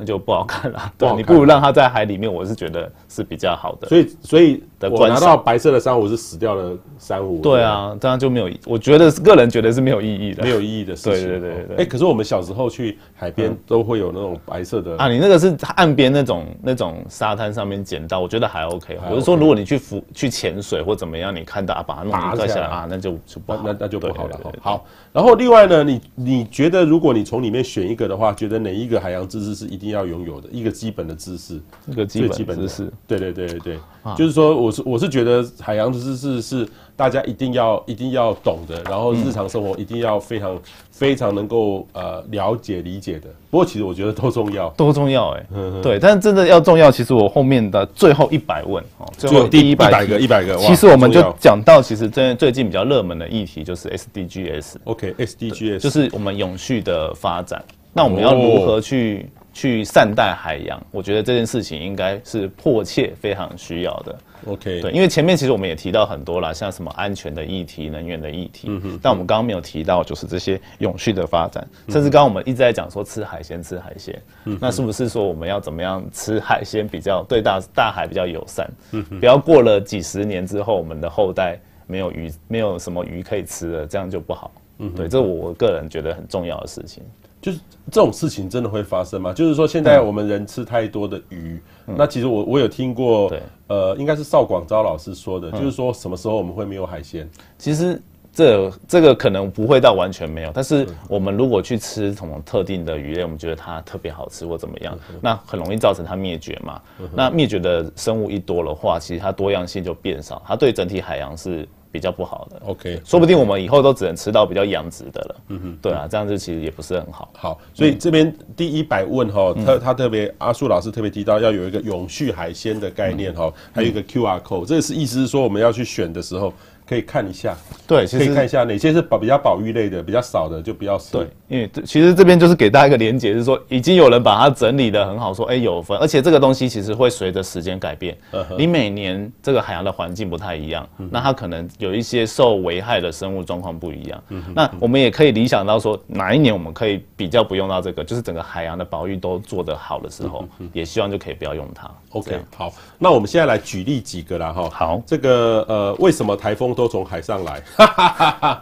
[0.00, 3.86] 那就不好看了，对，你不如让它在海里面，我是觉得是比较好的。
[3.86, 7.38] 所以，所以我拿到白色的珊瑚是死掉的珊瑚。
[7.42, 11.28] 对啊，这样就没有，我觉得个人觉得是没有意义的，没有意义的事情。
[11.28, 11.76] 对对对对。
[11.76, 18.98] 哎，可是我们小时候去海边都会有那种白色的啊，你那个是岸边那种那种沙滩上面捡到，我觉得还 OK。
[19.10, 24.40] 我是说，如果你去浮去潜水或怎么样，你看到啊，把它弄一下来啊，那就就不好，那那就不好了。
[24.62, 33.78] 好，然后另外呢，你你觉得如果你从里面选一个的话，觉得哪一个海洋知识是一定要拥有的一个基本的知识，一个最基本的知识，对对对对对，
[34.16, 43.28] 就是说，我我是我是觉得海洋知识是大家一定要一定要懂的，然后日常生活一定要非常、嗯、非常能够呃了解理解的。
[43.50, 45.46] 不过其实我觉得都重要，都重要哎、欸。
[45.54, 45.82] 嗯嗯。
[45.82, 54.74] 对，但是真的要重要，其实我后面的最后一百问哦，最后第一百个一百个，其实我们就讲到，其实最最近比较热门的议题就是 SDGs。
[54.84, 57.62] OK，SDGs、okay, 就是我们永续的发展。
[57.92, 59.28] 那我们要如何去？
[59.50, 64.18] 哦去善待海洋，我觉得这件事情应该是迫切非常需要的。
[64.46, 78.70] OK，对，因为前面其实我们也提到很多啦，像什么安全的议题、能源的议题，嗯，但我们刚刚没有提到，就是这些永续的发展，嗯、甚至刚刚我们一直在讲说吃海鲜，吃海鲜，嗯，那是不是说我们要怎么样吃海鲜比较对大大海比较友善？
[78.92, 84.50] 嗯，不要过了几十年之后，我们的后代没有鱼，没有什么鱼可以吃了，这样就不好。
[84.78, 87.02] 嗯，对，这是我个人觉得很重要的事情。
[87.40, 87.58] 就是
[87.90, 89.32] 这种事情真的会发生吗？
[89.32, 93.32] 就是说现在我们人吃太多的鱼，嗯、那其实我我有听过，
[93.66, 97.28] 呃，应该是邵广昭老师说的，就是说什么时候我们会没有海鲜？
[97.56, 98.00] 其实
[98.32, 106.80] 这这个可能不会到完全没有，但是我们如果去吃什么特定的鱼类，我们觉得它特别好吃或怎么样，那很容易造成它灭绝嘛。
[107.14, 111.66] 那灭绝的生物一多的话，其实它多样性就变少，它对整体海洋是。
[111.92, 115.36] 比较不好的，OK，说不定我们以后都只能吃到比较养殖的了。
[115.48, 117.28] 嗯哼，对啊，这样子其实也不是很好。
[117.36, 126.52] 好，所以这边第一百问哈，他他特别阿树老师特别提到要有一个永续海鲜的概念哈，还有一个 QR code，这个是意思是说我们要去选的时候。
[126.90, 131.20] 可以看一下，对，其实可以看一下哪些是保比较保育类的，比较少的就比较少。
[131.20, 138.18] 对，因为其实这边就是给大家一个连结，是说已经有人把它整理的很好，说哎有分，而且这个东西其实会随着时间改变。
[138.58, 144.20] 你每年这个海洋的环境不太一样，那它可能有一些受危害的生物状况不一样。
[144.52, 151.88] 那我们也可以理想到说，哪一年我们可以比较不用到这个，就是整个海洋的保育都做得好的时候，也希望就可以不要用它。
[152.10, 154.68] OK，好，那我们现在来举例几个啦哈。
[154.68, 157.62] 好，这个呃，为什么台风都从海上来？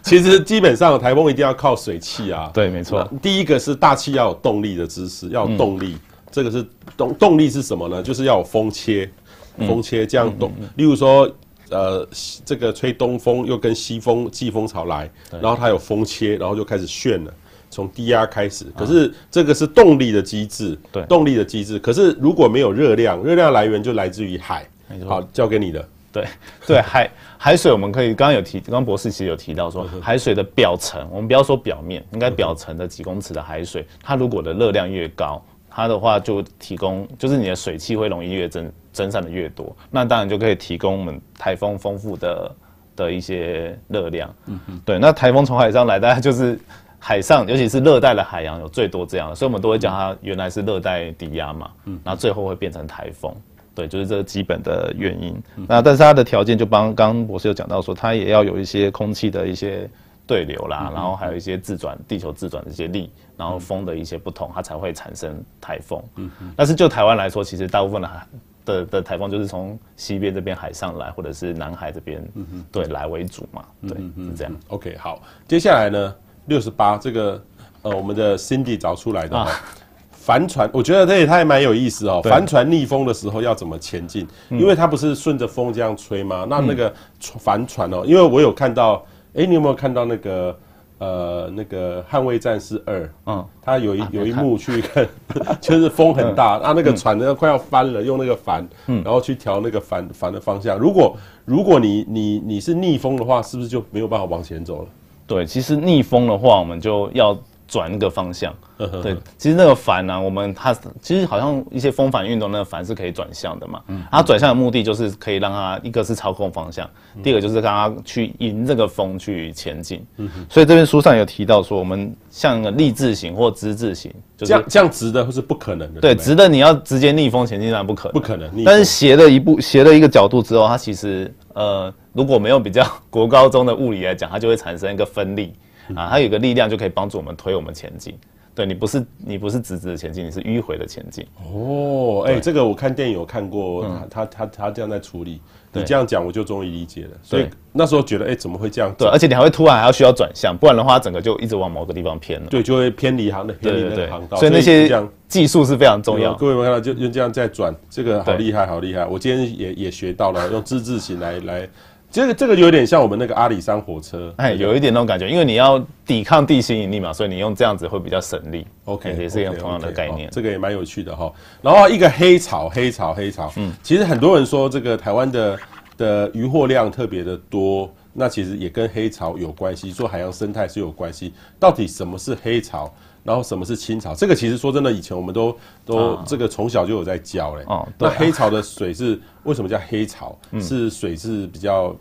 [0.00, 2.50] 其实基本上台风一定要靠水汽啊。
[2.54, 3.06] 对，没错。
[3.20, 5.92] 第一个是大气要有动力的知识，要有动力。
[5.92, 6.66] 嗯、这个是
[6.96, 8.02] 动动力是什么呢？
[8.02, 9.10] 就是要有风切，
[9.58, 10.48] 风切这样动。
[10.52, 11.30] 嗯嗯嗯、例如说，
[11.68, 12.08] 呃，
[12.46, 17.34] 这个吹东风又跟西风季风潮来，然后它有风切，然后就开始旋了。
[17.70, 21.78] 从低压开始，可是这个是动力的机制，对，动力的机制。
[21.78, 24.66] 可是如果没有热量，热量来源就来自于海。
[25.06, 25.88] 好，交给你的。
[26.12, 26.26] 对，
[26.66, 42.54] 对，海海水我们可以刚刚有提，刚刚博士其实有提到说，海水的表层，我们不要说表面，应该表层的几公尺的海水，它如果的热量越高，它的话就提供，就是你的水汽会容易越蒸蒸散的越多，那当然就可以提供我们台风丰富的
[42.94, 44.32] 的一些热量。
[44.46, 46.58] 嗯嗯，对，那台风从海上来，大家就是。
[47.04, 53.34] 海上，尤其是热带的海洋，有最多这样的，所以我们都会讲它原来是热带低压嘛，嗯，然后最后会变成台风，
[53.74, 55.34] 对，就是这个基本的原因。
[55.56, 59.88] 嗯、那但是它的条件就帮刚刚博士有讲到说，它也要有一些空气的一些
[60.26, 66.02] 对流啦，嗯、然后还有一些自转，地球自转的一些力，然后风的一些不同，它才会产生台风。
[66.16, 66.52] 嗯嗯。
[66.56, 68.26] 但是就台湾来说，其实大部分的海
[68.64, 72.22] 的的台风就是从西边这边海上来，或者是南海这边，
[72.70, 74.56] 对，来为主嘛，对，是这样。
[74.68, 76.14] OK，好，接下来呢？
[76.46, 77.40] 六十八，这个
[77.82, 79.48] 呃，我们的 Cindy 找出来的、啊、
[80.24, 82.20] 帆船，我觉得这也太蛮有意思哦。
[82.22, 84.24] 帆船逆风的时候要怎么前进？
[84.50, 86.46] 嗯、因为它不是顺着风这样吹吗？
[86.48, 86.92] 那那个
[87.40, 89.04] 帆船哦，因为我有看到，
[89.34, 90.56] 哎、欸，你有没有看到那个
[90.98, 93.10] 呃那个捍卫战士二？
[93.26, 95.08] 嗯，它有一有一幕去看，
[95.60, 100.78] 就是风很大，嗯、啊，那个船呢快要翻了，用那个帆，然后去调那个帆帆的方向。
[100.78, 104.88] 如果如果你你你是逆风的话，是不是就没有办法往前走了？
[105.26, 107.36] 对，其实逆风的话，我们就要
[107.72, 108.54] 转那个方向。
[109.00, 113.80] 对，其实那个帆呢、啊，我们它其实好像一些风帆运动，那个帆是可以转向的嘛。
[113.86, 116.88] 嗯，它转向的目的就是可以让它一个是操控方向，
[117.22, 120.04] 第二个就是让它去迎这个风去前进。
[120.16, 126.00] 嗯，所以这边书上有提到说，我们像个立字形或之字形，就是、这样这样直的是不可能的。
[126.00, 128.12] 对，直的你要直接逆风前进，当然不可能。
[128.12, 128.64] 不可能。
[128.64, 135.54] 但是斜的一步，斜的一个角度之后，它其实呃，如果没有比较国高中的物理来讲，它就会产生一个分力
[135.94, 138.18] 啊，它有个力量就可以帮助我们推我们前进。
[138.54, 141.26] 对，你不是你不是直直的前进，你是迂回的前进。
[141.50, 145.40] 哦，哎、欸，这个我看电影有看过，嗯、他他他这样在处理。
[145.74, 147.10] 你这样讲，我就终于理解了。
[147.22, 148.94] 所以那时候觉得，哎、欸，怎么会这样？
[148.98, 152.46] 对，而且你还会突然还要需要转向，不然的话，整个就一直往某个地方偏了。
[152.50, 154.36] 对，就会偏离航的偏离那个航道。
[154.36, 154.86] 所以那些
[155.28, 156.34] 技术是非常重要。
[156.34, 159.06] 各位有没有看到，就用这样在转，这个好厉害，好厉害！
[159.06, 161.66] 我今天也也学到了，用之字型来来
[162.12, 168.66] 这个这个有点像我们那个阿里山火车，哎，有一点那种感觉，因为你要抵抗地心引力嘛，所以你用这样子会比较省力。
[168.84, 170.28] OK，也是一样同样的概念。
[170.30, 171.32] 这个也蛮有趣的哈。
[171.62, 173.50] 然后一个黑潮，黑潮，黑潮。
[173.56, 175.58] 嗯，其实很多人说这个台湾的
[175.96, 181.32] 的渔获量特别的多，那其实也跟黑潮有关系，说海洋生态是有关系。
[181.58, 182.92] 到底什么是黑潮？
[183.24, 184.14] 然后什么是青草？
[184.14, 187.64] 这个其实说真的，以前我们都都这个从小就有在教嘞。
[187.68, 190.36] 哦，那黑潮的水是为什么叫黑潮？
[190.60, 191.94] 是水是比较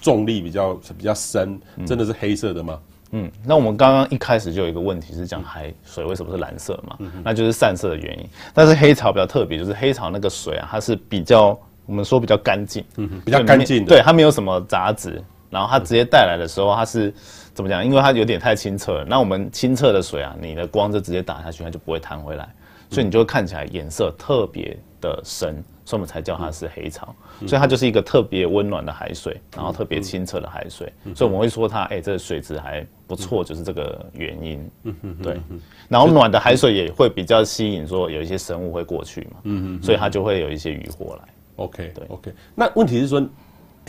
[0.00, 2.78] 重力比较比较深，真的是黑色的吗？
[3.10, 6.96] 嗯，那我们刚刚一开始就有一个问题是讲海水为什么是蓝色嘛？
[7.24, 8.28] 那就是散色的原因。
[8.54, 15.20] 但是黑潮比较特别，就是黑潮那个水啊，它是比较我们说比较干净，嗯，比较干净的，对，它没有什么杂质。
[15.50, 17.12] 然后它直接带来的时候，它是。
[17.58, 17.84] 怎么讲？
[17.84, 19.04] 因为它有点太清澈了。
[19.04, 22.48] 那我们清澈的水啊，你的光就直接打下去，它就不会弹回来，
[22.88, 27.12] 所以你就会看起来颜色特别的深，所以我们才叫它是黑潮。
[27.48, 30.92] 所以它就是一个特别温暖的海水，然后特别清澈的海水。
[31.16, 34.70] 所以我们会说它，哎，这个水质还不错，就是这个原因。
[35.20, 35.40] 对。
[35.88, 39.40] 然后暖的海水也会比较吸引，说有一些生物会过去嘛。
[39.42, 39.82] 嗯嗯。
[39.82, 41.28] 所以它就会有一些渔获来。
[41.56, 42.32] OK，对，OK。
[42.54, 43.20] 那问题是说。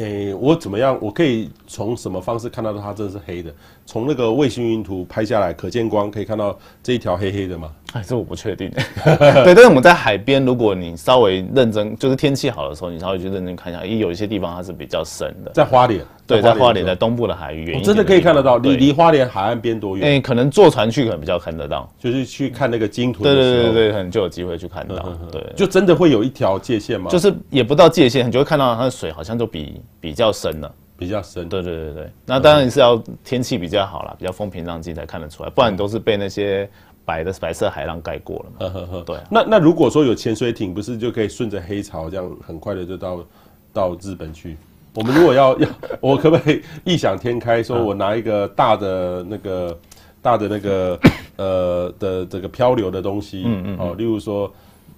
[0.06, 0.98] 诶、欸，我怎么样？
[1.02, 3.54] 我可以从什么方式看到它这是黑的？
[3.86, 7.72] 从那个卫星云图拍下来，可见光可以看到这一条黑黑的吗？
[7.94, 8.70] 哎，这我不确定。
[9.04, 15.52] 对，但是我们在海边，如果你稍微认真，就是天气好的时候，你稍微去认真看一下，因为有一些地方它是比较深的。
[15.56, 18.58] 在花莲，对，在花莲，在东部的海域，真的可以看得到。
[18.58, 20.08] 离离花莲海岸边多远？
[20.08, 23.24] 哎，可能坐船去可能比较看得到，就是去看那个鲸豚。
[23.24, 24.96] 对对对对，可能就有机会去看到。
[25.32, 27.10] 对，就真的会有一条界限吗？
[27.10, 30.74] 就是也不到界限，你就会看到它的水好像就比比较深了。
[30.98, 36.70] 比较深，对对对对，那当然是要天气比较好啦，比较风平浪静才看得出来，不然你都是被那些
[37.06, 38.56] 白的白色海浪盖过了嘛。
[38.60, 43.26] 呵呵呵对、啊，那那如果说有潜水艇，不是就可以顺着黑潮这样很快的就到
[43.72, 44.58] 到日本去？
[44.94, 45.70] 我们如果要 要，
[46.02, 49.80] 我可不可以异想天开，说我拿一个大的那个
[50.22, 51.00] 大的那个
[51.38, 54.54] 呃的这个漂流的东西，嗯嗯，哦，例如说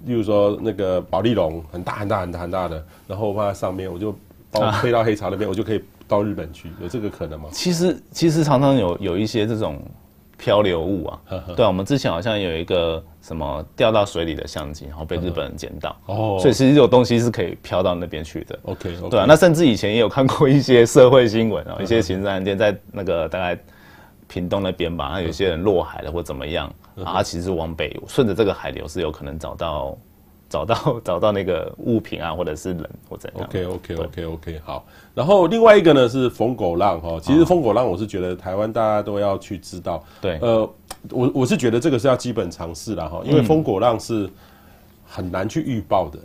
[0.06, 4.15] 例如说那个保丽龙，很大很大很大很大的，然后放在上面，我就。
[4.51, 7.47] 把我飞到黑潮那边，我就可以到日本去，有这个可能吗？
[7.51, 9.81] 其实其实常常有有一些这种
[10.37, 11.21] 漂流物啊，
[11.55, 18.59] 对啊，我们之前好像有一个什么掉到水里的相机，然后被日本人捡到，哦，所以其实这种东西是可以飘到那边去的。
[18.63, 23.57] OK，对啊，那甚至以前也有看过一些社会新闻啊，一些刑事案件在那个大概
[24.27, 26.73] 屏东那边吧，那有些人落海了或怎么样，
[27.05, 29.97] 啊，其实是往北顺着这个海流是有可能找到。
[30.51, 34.85] 找到 找到那个物品啊，或者是人或怎样？OK OK OK OK 好。
[35.15, 40.03] 然后另外一个呢是疯狗浪哈，其实疯狗浪我是觉得台湾大家都要去知道。
[40.19, 40.69] 对，呃，
[41.09, 44.29] 我我是觉得这个是要基本常识了哈，因为疯狗浪是
[45.07, 46.19] 很难去预报的。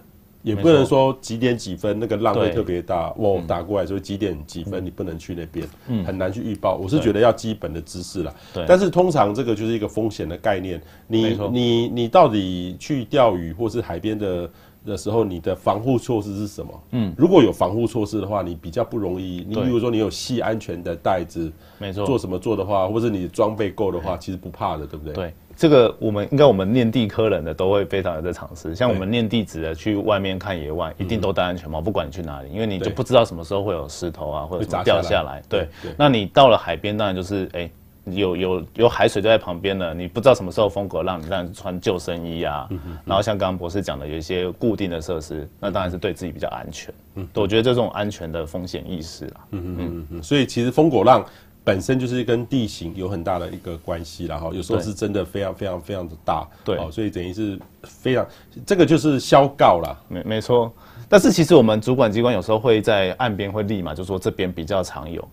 [0.46, 5.66] 也不能说几点几分那个浪会特别大，我打过来说几点几分你不能去那边，
[6.04, 6.76] 很难去预报。
[6.76, 8.32] 我是觉得要基本的知识啦。
[8.66, 10.80] 但是通常这个就是一个风险的概念。
[11.09, 14.48] 你你你到底去钓鱼或是海边的
[14.85, 16.82] 的时候，你的防护措施是什么？
[16.92, 19.44] 嗯，如果有防护措施的话，你比较不容易。
[19.48, 25.12] 你比如说你有系安全的带子，没错，做什么做的话，或者你装备够的话，其实不怕的，对不对？
[25.12, 25.35] 对。
[25.56, 35.42] 这个我们应该我们念地科人的都会非常有在尝试，像我们念地质的去外面看野外，一定都戴安全帽，不管你去哪里，因为你就不知道什么时候会有石头啊或者掉下来。
[35.48, 35.66] 对，
[35.96, 37.70] 那你到了海边，当然就是哎，
[38.04, 42.68] 有有有海水就在旁边了，你不知道什么时候疯狗浪，你当然穿救生衣啊，
[43.06, 46.92] 然后像刚刚博士讲的，有一些固定的设施，那当然是对自己比较安全。
[47.14, 51.24] 嗯，我觉得这种安全的风险意识啊，嗯嗯嗯嗯，所以其实风果浪。
[51.66, 58.24] 本身就是跟地形有很大的一个关系，然后有时候是真的非常非常非常的大，对，所以等于是非常
[58.64, 60.72] 这个就是消告啦，没没错。
[61.09, 65.29] 但是其实我们主管机关有时候会在岸边会立马就说这边比较常有，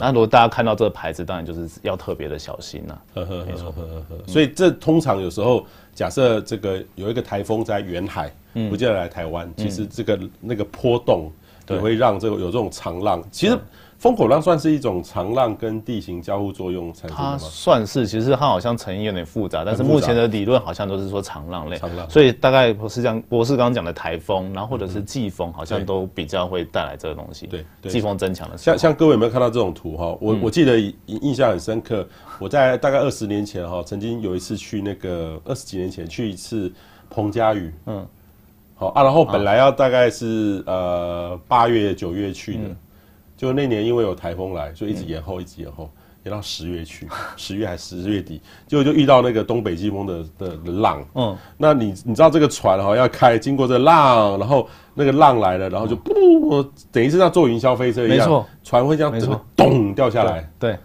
[0.00, 2.98] 那如果大家看到这个牌子，当然就是要特别的小心呐。
[3.14, 3.72] 没错，
[4.26, 8.28] 所以这通常有时候假设这个有一个台风在远海，
[8.68, 11.30] 不见得来台湾，其实这个那个波动
[11.68, 13.56] 也会让这个有这种长浪，其实。
[14.00, 17.28] 疯狗浪算是一种长浪跟地形交互作用产生的吗？
[17.32, 21.76] 它算是，其实它好像成因有点复杂，但是目前的理论好像都是说长浪类。
[21.76, 27.46] 长浪，所以大概博士讲，博士刚刚讲的台风，然后或者是季风，好像都比较会带来这个东西。
[27.46, 28.56] 对，季风增强的。
[28.56, 30.16] 像像各位有没有看到这种图哈？
[30.18, 32.08] 我我记得印象很深刻，
[32.38, 36.72] 我在大概二十年前哈，曾经有一次去那个二十几年前去一次
[37.10, 38.06] 彭佳屿，嗯，
[38.76, 42.60] 好啊，然后本来要大概是呃八月九月去的。
[43.40, 45.88] 就那年因为有台风来，所以一直延后，一直延后。
[46.24, 51.02] 延到十月去， 十月还是十月底，结果就遇到那个东北季风的的的浪。
[51.14, 56.62] 嗯，那你你知道这个船哈要开，经过这个浪，然后那个浪来了，然后就不，
[56.92, 60.46] 等于是像坐云霄飞车一样，没错，船会这样整个咚掉下来。
[60.58, 60.76] 对。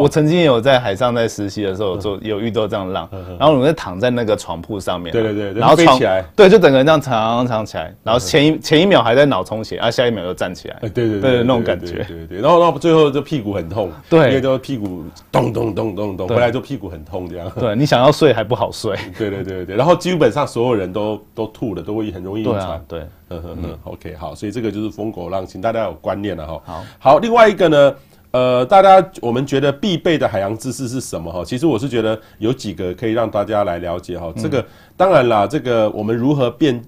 [0.00, 27.94] 我曾经有在海上在实习的时候，就有遇到这样的浪，然后我们在躺在那个床铺上面，对对对，然后飞起来，对，就整个人这样长长起来，然后前一前一秒还在脑充血，啊，下一秒又站起来，对对对，那种感觉，对对对，然后然后最后就屁股很痛，对，因为就屁股咚咚咚咚咚，回来就屁股很痛这样，对你想要睡还不好睡， 对对对对，然后基本上所有人都都吐了，都会很容易晕船，对，嗯嗯嗯，OK 好，所以这个就是疯狗浪，请大家有观念了哈，好，好，另外一个呢。
[28.34, 31.44] 呃，大家我们觉得必备的海洋知识是什么哈？
[31.44, 34.32] 其实我是觉得有几个可以让大家来了解哈。
[34.36, 34.64] 这个
[34.96, 36.82] 当然啦，这个我们如何变？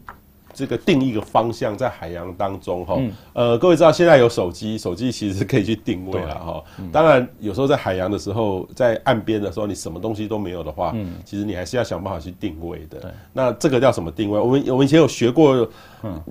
[0.58, 2.98] 这个定一个方向在海洋当中哈，
[3.34, 6.64] 呃，各位知道现在有手机，手机其实可以去定位了哈。
[6.90, 13.14] 当然，有时候在海洋的时候，在岸边的时候，你什么东西都没有的话，其实你还是要想办法去定位的。
[13.34, 14.40] 那这个叫什么定位？
[14.40, 15.68] 我们我们以前有学过，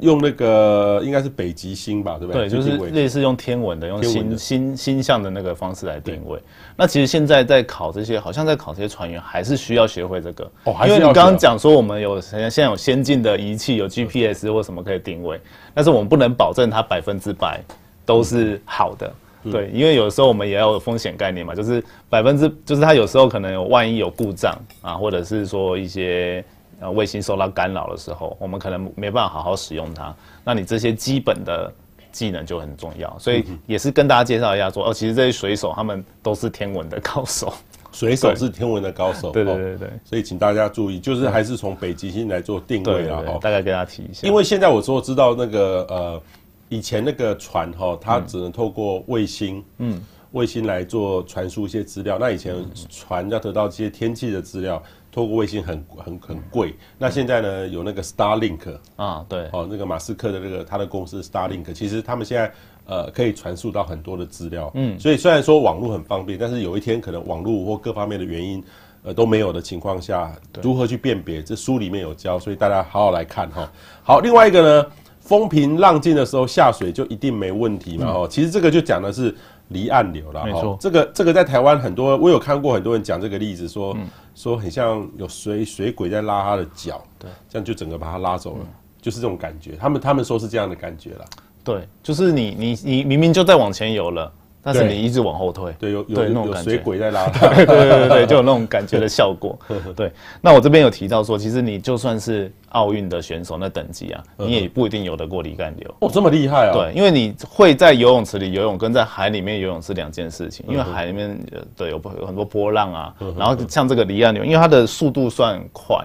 [0.02, 2.48] 用那个应该是北极星吧，对不对？
[2.48, 6.40] 对，就是类似用天文的，用星星星象的那个方式来定位。
[6.76, 10.44] 那其实现在在考这些，好像在考这些船员，还是需要学会这个。
[10.66, 15.40] 哦，因为你刚刚讲说我们有现在有先进的仪器，有 GPS 或什么可以定位，
[15.74, 17.62] 但是我们不能保证它百分之百
[18.06, 19.12] 都是好的。
[19.52, 26.44] 对，因为有时候我们也要有风险概念嘛，就是百分之，就是它有时候可能有万一有故障啊，或者是说一些
[26.80, 30.16] 呃卫星受到干扰的时候，我们可能没办法好好使用它。
[30.44, 31.72] 那你这些基本的。
[32.16, 37.54] 技能就很重要，所以也是跟大家介绍一下说，哦，其实这些水手他们都是天文的高手，
[37.92, 44.26] 水手是天文的高手，对对对对，所以请大家注意，就是还是从北极星来做定位啊，大概跟大家提一下。
[44.26, 46.22] 因为现在我说知道那个呃，
[46.70, 50.02] 以前那个船哈，它只能透过卫星，嗯，
[50.32, 52.18] 卫星来做传输一些资料。
[52.18, 52.56] 那以前
[52.90, 54.82] 船要得到这些天气的资料。
[55.16, 62.52] 透过卫星很很很贵，那现在呢有那个 Starlink 啊，对，哦，那个马斯克的那个他的公司 Starlink，其实他们现在
[62.86, 68.62] 呃可以传输到很多的资料，嗯，所以虽然说网络很方便，但是有一天可能网络或各方面的原因，
[69.04, 71.42] 呃都没有的情况下，如何去辨别？
[71.42, 73.72] 这书里面有教，所以大家好好来看哈。
[74.04, 74.86] 好，另外一个呢，
[75.22, 78.08] 风平浪静的时候下水就一定没问题嘛？
[78.08, 79.34] 哦，其实这个就讲的是。
[79.70, 88.68] 离岸流了，没错，这个这个在台湾很多，我有看过很多人讲这个例子，说、嗯、说很像有水水鬼在拉他的脚，对，这样就整个把他拉走了，嗯、
[89.02, 89.76] 就是这种感觉。
[89.80, 91.26] 他们他们说是这样的感觉了，
[91.64, 94.32] 对，就是你你你明明就在往前游了。
[94.66, 99.56] 但是你一直往后退，对，有有那种感觉，水鬼在拉， 对对对对，就有那种感觉的效果。
[99.96, 100.12] 对，
[100.42, 105.96] 那我这边有提到说，其实你就算是奥运的选手那等级啊，你也不一定游得过离岸流。
[106.00, 106.74] 哦，这么厉害啊！
[106.74, 110.66] 对，因为你会在游泳池里游泳，跟在海里面游泳是两件事情。
[110.68, 111.40] 因为海里面
[111.76, 116.04] 对有有很多波浪啊，然后像这个离岸流，因为它的速度算快，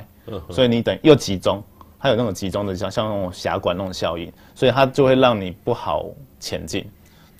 [0.50, 1.62] 所以你等又集中，
[1.98, 6.04] 它有那种集中的像像那种峡管那种效应，所以它就会让你不好
[6.38, 6.84] 前进。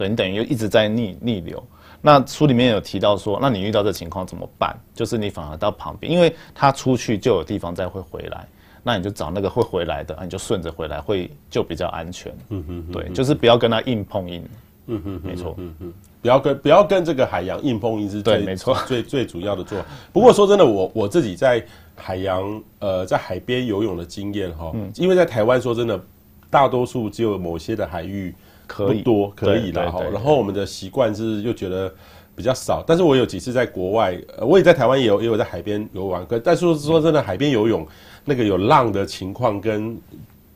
[0.00, 1.62] 对，你等于又一直在逆逆流。
[2.00, 4.74] 那书里面有提到说，那你遇到这情况怎么办？
[4.94, 8.48] 就是你反而到旁边，因为他出去就有地方再会回来，
[8.82, 12.34] 那你就找那个会回来的，你就顺着回来，会就比较安全。
[12.48, 14.42] 嗯哼，对，就是不要跟他硬碰硬。
[14.86, 15.54] 嗯哼，没错。
[15.58, 15.92] 嗯哼，
[16.22, 19.84] 不要跟不要跟这个海洋硬碰硬是最对，没错，最最主要的做法。
[20.14, 21.62] 不过说真的，我我自己在
[21.94, 26.02] 海洋呃在海边游泳的经验哈，因为在台湾说真的，
[26.48, 28.34] 大多数只有某些的海域。
[28.70, 31.92] 可以多可以的哈，然后我们的习惯是又觉得
[32.36, 37.84] 比较少，但是我有几次在国外，呃，我也在台湾也有也有在海边游玩，可但是说说真的，海边游泳
[38.24, 39.98] 那个有浪的情况跟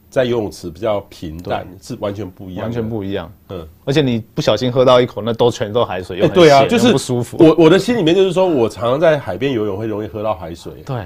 [0.08, 3.32] 在游泳池比较平淡是完全不一样，完全不一样。
[3.48, 7.36] 嗯，而且你不小心喝到一口，那都全都海水，又对啊，就是不舒服。
[7.40, 10.72] 我我的心里面就是说，我常常在海边游泳会容易喝到海水。
[10.86, 10.96] 对，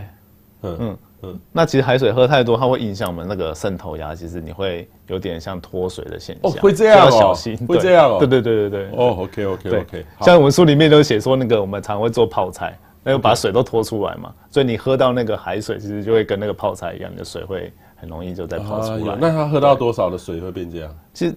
[0.63, 0.99] 嗯嗯。
[1.23, 6.53] 嗯，那其实海水喝太多，它会影响我们那个渗透压，其实你会有点像脱水的现象。
[6.53, 8.19] 哦，会这样哦，要小心，会这样哦。
[8.21, 8.87] 对对对对对。
[8.97, 10.07] 哦，OK OK OK。
[10.21, 19.17] 像我们书里面都写说，那个我们常会做泡菜，那个把水都拖出来嘛，所以你喝到那个海水，其实就会跟那个泡菜一样，你的水会很容易就再泡出来。
[19.21, 20.97] 那他喝到多少的水会变这样？
[21.13, 21.35] 其实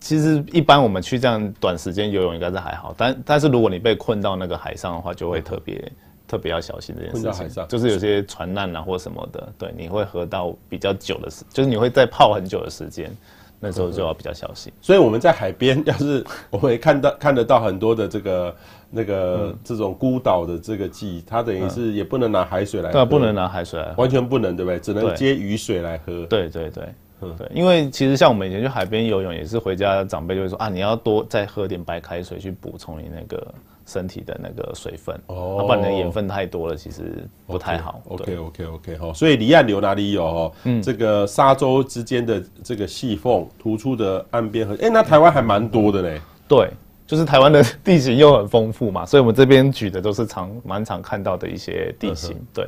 [0.00, 5.92] 其实一般我们去这样短时间游泳应该是还好，但但是如果你被困到那个海上的话，就会特别。
[6.30, 13.10] 特别要小心这件事情，海上就是有些船难啊或什么的，对，你会喝到比较久的时，就是你会再泡很久的时间，
[13.58, 14.72] 那时候就要比较小心。
[14.80, 18.54] 所以我们在海边，要是我们也看到看得到很多的这个
[18.92, 24.78] 那个这种孤岛的这个记，它等于是也不能拿海水来喝，对，不能拿海水来喝，完全不能，对不对？
[24.78, 26.24] 只能接雨水来喝。
[26.26, 26.84] 对对对，
[27.18, 33.52] 对，因为其实像我们以前去海边游泳，也是回家长辈就会说啊，你要多再喝点白开水去补充你那个。
[33.90, 38.00] 身体的那个水分，哦，不然你的盐分太多了，其实不太好。
[38.08, 40.52] OK OK OK 好，所以离岸流哪里有哈？
[40.64, 46.20] 嗯，这个沙洲之间的这个细缝突出的岸边和，哎，那台湾还蛮多的呢。
[46.46, 46.70] 对。
[47.06, 52.36] 就是台湾的地形又很丰富嘛，所以我们这边举的都是常蛮常看到的一些地形。
[52.54, 52.64] 对，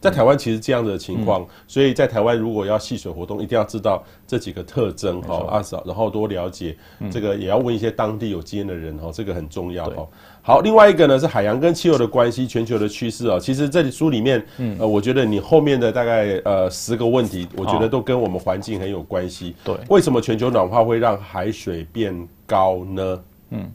[0.00, 6.76] 在台湾其实这样的情况，所以在台湾如果要戏水活动，一定要知道这几个特征哈，啊少，然后多了解
[7.12, 10.08] 这个，也要问一些当地有经验的人哈，这个很重要哈。
[10.42, 13.38] 好，另外一个呢是海洋跟气候的关系，全球的趋势啊。
[13.38, 19.54] 其实这里书里面，嗯呃，我觉得你后面的大概呃十个问题，我觉得都跟我们环境很有关系。
[19.62, 22.14] 对，为什么全球暖化会让海水变
[22.46, 23.22] 高呢？
[23.50, 23.70] 嗯，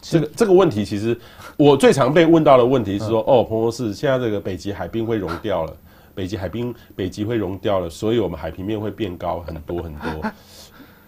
[0.00, 1.18] 这个这个问题其实
[1.56, 5.74] 我最常被问到的问题是说，哦，彭博士，现在这个北极海冰会融掉了，
[6.14, 10.30] 北极海冰北极会融掉了，所以我们海平面会变高很多很多。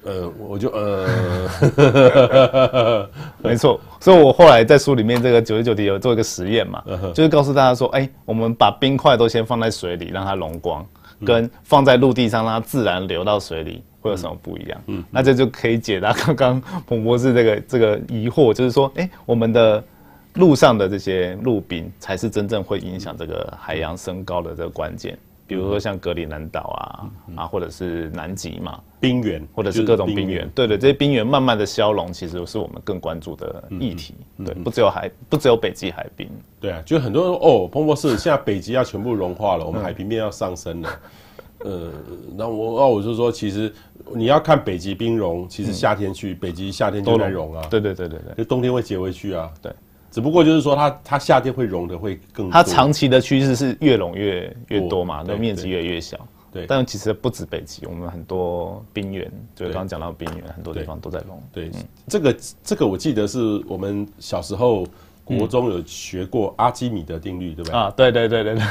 [0.05, 1.09] 呃，我就呃，
[3.43, 6.83] 没错，所以我后来在书里面这个九十九题有做一个实验嘛，
[7.15, 10.87] 就是告诉大家说，哎，我们把冰块都先放在水里让它融光，
[11.25, 13.83] 跟放在陆地上让它自然流到水里。
[14.05, 14.79] 会有什么不一样？
[14.89, 19.83] 嗯，那这就可以解答刚刚彭博士这个这个疑惑，就是说，哎，我们的
[20.35, 25.17] 陆上的这些陆冰才是真正会影响这个海洋升高的这个关键。
[25.47, 30.49] 比如说像格陵兰岛啊啊，或者是南极嘛，冰原，或者是各种冰原。
[30.51, 34.15] 对对，这些冰原慢慢的消融，其实是我们更关注的议题。
[34.45, 36.29] 对，不只有海，不只有北极海冰。
[36.61, 40.91] 对啊，就很多人说，哦，彭博士，现在北极要全部融化了，我们海平面要上升了。
[41.61, 41.91] 呃，
[42.37, 43.73] 那我那我就说，其实
[44.15, 47.67] 你要看北极冰融，其实夏天去北极夏天就在融啊。
[47.71, 49.51] 对对对对对，就冬天会结回去啊。
[49.63, 49.73] 对，
[50.15, 52.53] 只不过就是说它它夏天会融的会更多。
[52.53, 56.17] 它长期的趋势是越融越越多嘛，那面积越来越小。
[56.53, 61.43] 对，但其实不止北极，我们很多冰原，就刚刚讲到冰原，很多地方都在融。
[61.53, 61.69] 对，
[62.07, 64.87] 这个这个我记得是我们小时候
[65.25, 67.79] 国中有学过阿基米德定律，对不对？
[67.79, 68.63] 啊，对对对对对。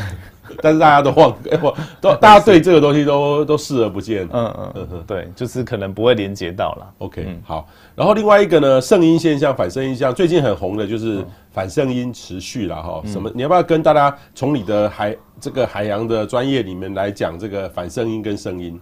[0.61, 4.23] 但是大家都忘， 哎不，都大家对这个东西都 都视而不见。
[4.31, 6.93] 嗯嗯嗯嗯，对，就是可能不会连接到了。
[6.97, 7.67] OK，好。
[7.95, 13.01] 然后另外一个呢，圣音现象、反圣音现象，最近很红的就是反圣音持续了哈。
[13.05, 13.31] 什么？
[13.33, 18.79] 你要不要跟大家从你的海这个海洋的专业里面来讲这个反圣音跟圣音？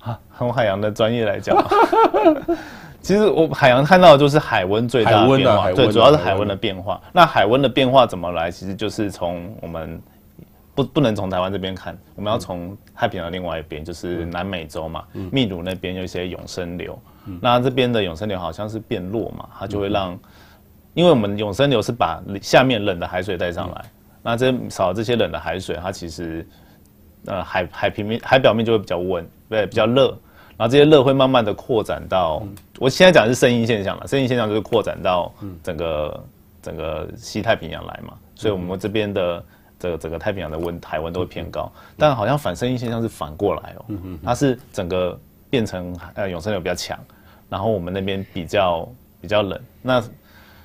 [0.00, 1.56] 啊，从海洋的专业来讲，
[3.02, 7.00] 其实我海洋看到的就是海温最大的变化，对，主要是海温的变化。
[7.12, 8.50] 那海温的变化怎么来？
[8.50, 10.00] 其实就是从我们。
[10.74, 16.98] 不，不能从台湾这边看，我们要从太平洋另外一边，就是南美洲嘛，秘鲁那边有一些永生流，
[17.42, 20.18] 那这边的永生流好像是变弱嘛，它就会让，
[20.94, 23.84] 因为我们永生流是把下面冷的海水带上来，
[24.22, 26.48] 那这少了这些冷的海水，它其实，
[27.26, 30.18] 呃，海海平面海表面就会比较温，对，比较热，
[30.62, 32.40] 然后这些热会慢慢的扩展到，
[32.78, 36.24] 我现在讲的是声音现象了，声音现象就是扩展到整个
[36.62, 39.44] 整个西太平洋来嘛，所以我们这边的。
[39.82, 43.84] 这个整个太平洋的温海温都会偏高，但好像反声音现象是反过来哦，
[44.22, 45.18] 它是整个
[45.50, 46.96] 变成呃永生流比较强，
[47.48, 48.88] 然后我们那边比较
[49.20, 50.00] 比较冷，那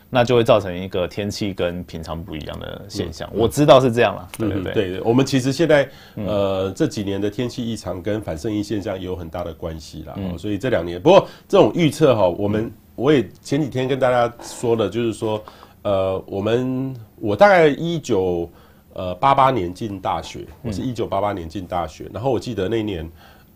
[0.10, 3.30] 那就会造成一个天气跟平常不一样的现象。
[3.34, 15.44] 我知道是这样了，对对对，对，我们其实现在呃这几年的天气异常跟反圣婴现象也有很大的关系啦，所以这两年不过这种预测哈，我们我也前几天跟大家说的，就是说
[15.82, 18.50] 呃我们我大概一九。
[18.94, 23.08] 呃，八八年进大学，我是一九八八年进大学，然后我记得那年，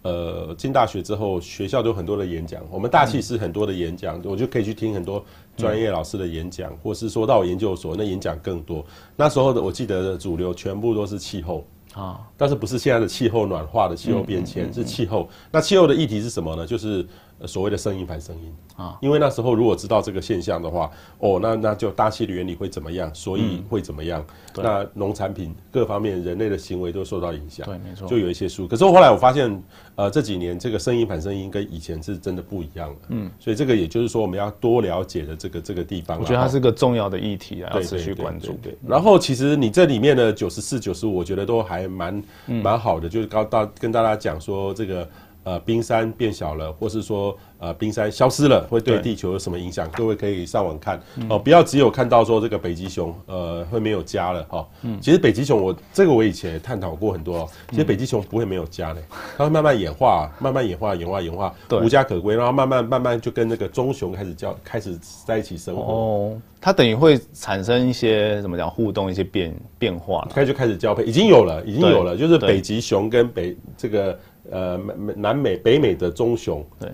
[0.04, 5.26] 呃，进大学之后，学校都有很多的演讲，我们大气是很多的演讲，我就可以去听很多
[5.62, 8.84] 专业老师的演讲，或是说到研究所，那演讲更多。
[9.16, 15.30] 那时候的我记得的主流全部都是气候啊，但是不是现在的气候暖化的气候变迁，是气候。
[15.52, 16.66] 那气候的议题是什么呢？
[16.66, 17.06] 就是。
[17.48, 20.90] 所谓的声音反声音啊，因为那时候如果知道这个现象的话，
[21.20, 24.26] 哦，那那就大气的原理会怎么样，所以会怎么样？
[24.56, 27.66] 嗯、那农产品各方面人类的行为都受到影响。
[27.66, 28.68] 对，没错，就有一些书。
[28.68, 29.64] 可是我后来我发现，
[29.96, 32.96] 呃，这几年这个声音反声音跟以前是真的不一样了。
[33.10, 36.20] 嗯，所以这个也就是说我们要多了解的这个这个地方。
[36.20, 38.54] 我觉得它是个重要的议题啊，要持续关注。
[38.62, 45.08] 对，然后其实你这里面的九十四、九十五，我觉得都还蛮蛮好的，就是告大跟大家讲说这个。
[45.44, 49.88] 呃，冰山变小了，或是说呃，冰山消失了，会对地球有什么影响？
[49.92, 51.00] 各位可以上网看
[51.30, 54.68] 哦，不要只有看到说这个北极熊呃会没有家了哈。
[54.82, 59.02] 嗯，其实北极熊我这个我以前也探讨过很多，其实北极熊不会没有家的，
[59.38, 61.54] 它会慢慢演化，慢慢演化，演化，演化，
[61.84, 65.84] 无家可归，然后慢慢慢慢就跟那个棕熊开始交，开始在一起生活。
[65.84, 74.18] 哦，它等于会产生一些怎么讲互动，一些变变化，开始就开始交配，已经有了，已经有了，就是北极熊跟北这个。
[74.50, 76.90] 呃，美南美、北美的棕熊，对，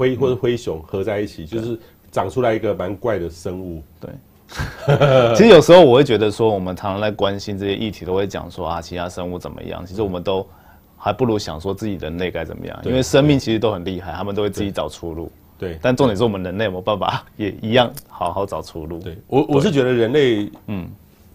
[0.00, 1.78] 灰或者灰熊合在一起，就是
[2.10, 3.82] 长出来一个蛮怪的生物。
[4.00, 4.10] 对，
[5.36, 9.84] 其实有时候我会觉得说，我们常常在关心这些议题，都会讲说啊，其他生物怎么样？
[9.84, 10.46] 其实我们都
[10.96, 15.30] 还不如想说自己人类该怎么样，因为生命其实都很厉害，他们都会自己找出路。
[15.58, 18.98] 对，但重点是我们人类有没有办法也一样好好找出路。
[19.00, 19.18] 对。
[19.26, 20.88] 我，我是觉得人类嗯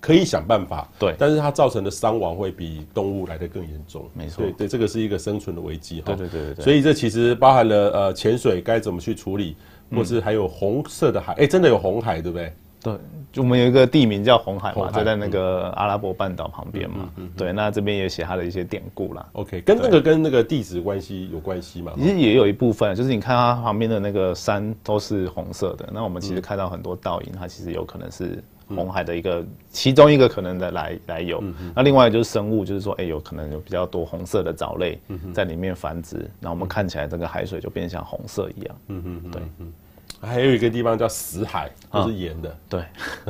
[0.06, 4.08] 可以想办法，对，但是它造成的伤亡会比动物来的更严重。
[4.14, 6.14] 没错，对对，这个是一个生存的危机哈。
[6.14, 6.64] 对对对对。
[6.64, 9.58] 所以这其实包含了呃潜水该怎么去处理，
[9.90, 12.54] 或是还有红色的海，哎，真的有红海对不对？
[12.84, 12.94] 对，
[13.34, 17.10] 就我们有一个地名叫红海嘛，就在那个阿拉伯半岛旁边嘛。
[17.36, 19.28] 对，那这边也写它的一些典故啦。
[19.34, 21.94] OK，跟那个跟那个地质关系有关系嘛？
[21.98, 31.44] 其实也有一部分，就是你看它旁边的那个山都是红色的，那我们其实看到很多倒影，它其实有可能是红海的一个其中一个可能的来来由。
[31.76, 35.00] 那另外就是生物，就是说，哎，有可能有比较多红色的藻类
[35.34, 38.76] 在里面繁殖，那我们看起来这个海水就变像红色一样。
[38.88, 39.42] 嗯嗯，对。
[40.26, 42.58] 还有一个地方叫死海，都是盐的。
[42.68, 42.82] 对，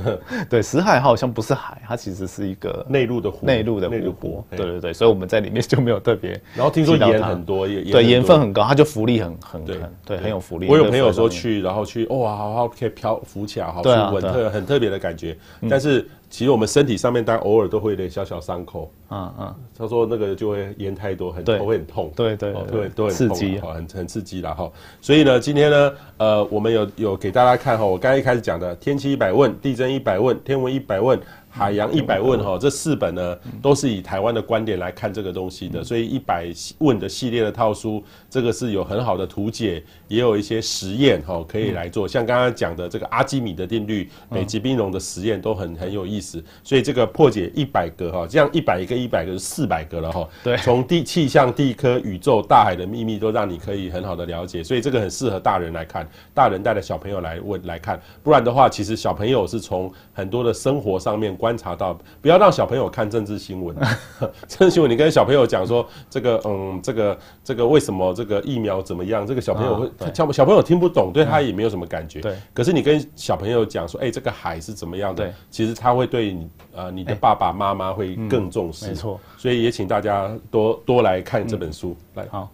[0.49, 4.45] 对，死海好像不是海，它其实是一个内陆的湖，内陆的湖泊。
[4.49, 6.31] 对对对，所以我们在里面就没有特别。
[6.55, 10.67] 然后听说盐很多，对，盐分很高，它就浮力很很很，对，很有浮力。
[10.67, 15.37] 我有朋友说去，然后去，哇，好好可以漂浮起来，好稳特很特别的感觉，
[15.69, 16.07] 但是。
[16.29, 18.91] 其实我们身体上面，当然偶尔都会有点小小伤口。
[19.09, 22.11] 嗯嗯，他说那个就会盐太多，很头会很痛。
[22.15, 24.69] 对对对，都很刺激，很很刺激了哈。
[24.99, 31.19] 所以呢，今天呢，呃，我们有有给大家看哈，我刚才一开始讲的天气一百问、地震一百问、天文一百问。
[31.57, 61.33] 海洋一百问哈，这四本呢都是以台湾的观点来看这个东西的，所以一百问的系列的套书，这个是有很好的图解，也有一些实验哈可以来做，像刚刚讲的这个阿基米德定律、北极冰融的实验都很很有意思，所以这个破解一百个哈，这样一百个一百个是四百个了哈，对，从地气象、地科、宇宙、大海的秘密都让你可以很好的了解，所以这个很适合大人来看，大人带着小朋友来问来看，不然的话，其实小朋友是从很多的生活上面。
[61.45, 63.75] 观察到，不要让小朋友看政治新闻。
[64.49, 69.27] 政治新闻，你跟小朋友讲说这个，嗯，这个，这个为什么这个疫苗怎么样？
[69.27, 72.19] 这个小朋友会，小小朋友听不懂，对他也没有什么感觉。
[72.19, 72.35] 对。
[72.51, 75.31] 可是你跟小朋友讲说，哎，这个海是怎么样的？
[75.51, 78.87] 其实他会对你，呃，你的爸爸妈妈会更重视。
[78.87, 79.19] 没错。
[79.37, 81.95] 所以也请大家多多来看这本书。
[82.15, 82.49] 来，好。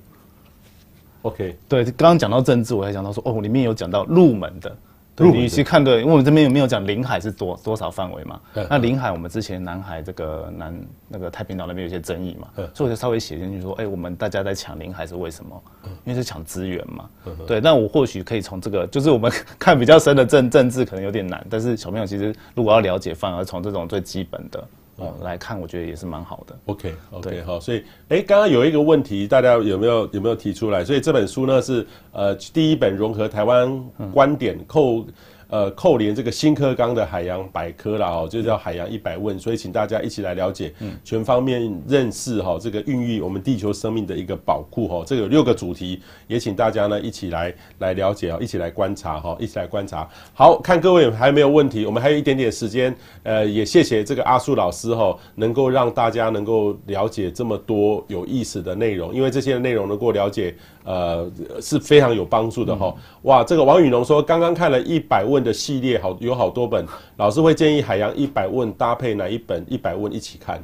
[1.22, 1.58] OK。
[1.70, 4.76] 对，刚刚讲到政治，我还讲到说，哦，里面有讲到入门的。
[5.18, 8.40] 你去看对，因为我们这边有没有讲领海是多多少范围嘛？
[8.70, 15.62] 那领海我们之前南海这个南那个太平岛那边有些争议嘛，所以我就稍微写进去说，哎，我们大家在抢领海是为什么？
[16.06, 17.10] 因为是抢资源嘛。
[17.46, 24.68] 对，那我或许可以从这个，就是我们看比较深的政政治可能有点难，但是小朋友其实如果要了解，反而从这种最基本的。
[25.02, 26.56] 哦，来看，我觉得也是蛮好的。
[26.68, 30.86] OK，OK，好，所以，哎，刚刚有一个问题，大家有没有有没有提出来？
[30.86, 33.84] 所以这本书呢是呃第一本融合台湾
[34.14, 35.06] 观点扣。
[35.52, 50.08] 呃，扣连这个新科纲的海洋百科啦，哦，就叫海洋一百问，所以请大家一起来了解，嗯全方面认识哈，这个孕育我们地球生命的一个宝库哈，这个有六个主题，也请大家呢一起来来了解啊，一起来观察哈，一起来观察。
[50.34, 60.56] 好，看各位还没有问题，我们还有一点点时间，呃，也谢谢这个阿树老师哈，能够让大家能够了解这么多有意思的内容，因为这些内容能够了解。
[60.84, 61.32] 呃，
[61.62, 62.92] 是非常有帮助的哈。
[63.22, 66.86] 哇，这个王宇农说，刚刚看了一百问的系列，好有好多本，
[67.18, 70.64] 老师会建议海洋一百问搭配哪一本一百问一起看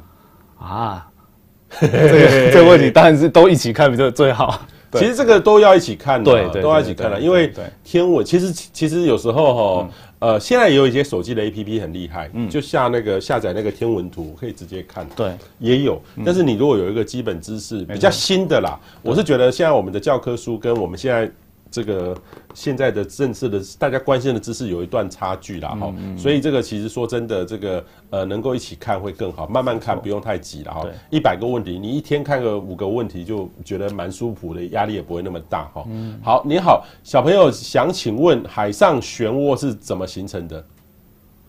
[0.58, 1.06] 啊？
[1.80, 4.60] 这个这个问题当然是都一起看比较最好。
[4.92, 7.52] 其实这个都要一起看的，对，都要一起看的，因为
[7.84, 9.88] 天文其实其实有时候哈。
[10.20, 15.06] 呃，现在也有一些手机的 APP 很厉害，嗯，就下那个下载那个天文图，可以直接看。
[15.14, 16.02] 对，也有。
[16.26, 21.30] 但是你如果有一个基本知识，比较新的啦，我是觉得现在我们的教科书跟我们现在。
[21.70, 22.16] 这个
[22.54, 30.86] 现在的政治的大家关心的知识有一段差距啦哈，所以这个其实说真的，这个呃能够一起看会更好，慢慢看不用太急了哈。
[31.10, 35.86] 一百个问题，你一天看个五个问题就觉得蛮舒服的，压力也不会那么大哈。
[36.22, 40.64] 好，你好，小朋友想请问海上漩涡是怎么形成的？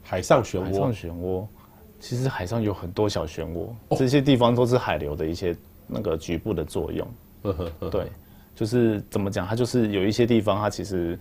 [0.04, 1.46] 海上漩涡，海上漩涡，
[2.00, 5.56] 其实海上有很多小漩涡，这些地方都是海流的一些
[5.88, 7.08] 那个局部的作用。
[7.44, 8.08] 呵呵对。
[8.60, 11.18] 就是怎么讲，它就是有一些地方，它其实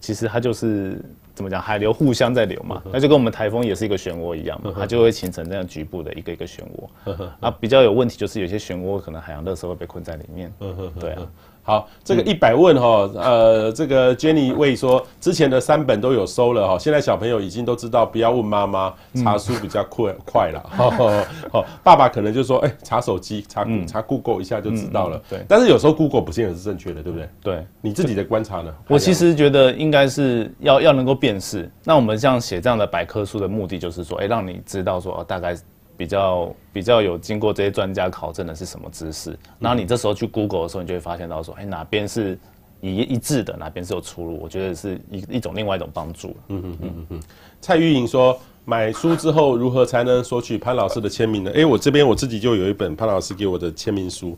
[0.00, 0.98] 其实它就是
[1.34, 7.28] 怎么讲，海流互相在流嘛，那就跟我们台风也是一个漩涡一样嘛，它就会形成这样局部的一个一个漩涡。
[7.40, 10.50] 啊，比较有问题就是有些漩涡可能海洋热色会被困在里面。
[10.98, 11.30] 对啊，
[11.64, 20.60] 好，这个一百问哈，呃，这个 Jenny 问说之前的三本都有收了哈，现在小朋友已经都知道不要问妈妈，查书比较快快了。
[21.52, 25.22] 好，爸爸可能就说，哎，查手机，查查 Google 一下就知道了。
[25.30, 27.28] 对，但是有时候 Google 不见得是正确的，对不对？
[27.40, 28.74] 对，你自己的观察呢？
[28.88, 31.70] 我其实觉得应该是要要能够辨识。
[31.84, 35.56] 那我们像写这样的百科书的目的就是说，哎，让你知道说，哦，大概。
[36.02, 42.36] 比较比较有经过这些专家考证的是什么知识，然后你这时候去 Google 的时候，你就会发现到说，哎，哪边是
[42.80, 46.36] 一一致的，哪边是有出入，我觉得是一一种另外一种帮助。
[46.48, 47.20] 嗯嗯嗯嗯嗯。
[47.60, 51.52] 蔡玉莹说，买书之后如何才能索取潘老师的签名呢？
[51.54, 54.36] 哎，我这边我自己就有一本潘老师给我的签名书。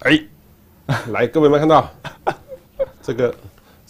[0.00, 0.20] 哎，
[1.12, 1.88] 来，各位有没有看到
[3.00, 3.32] 这个？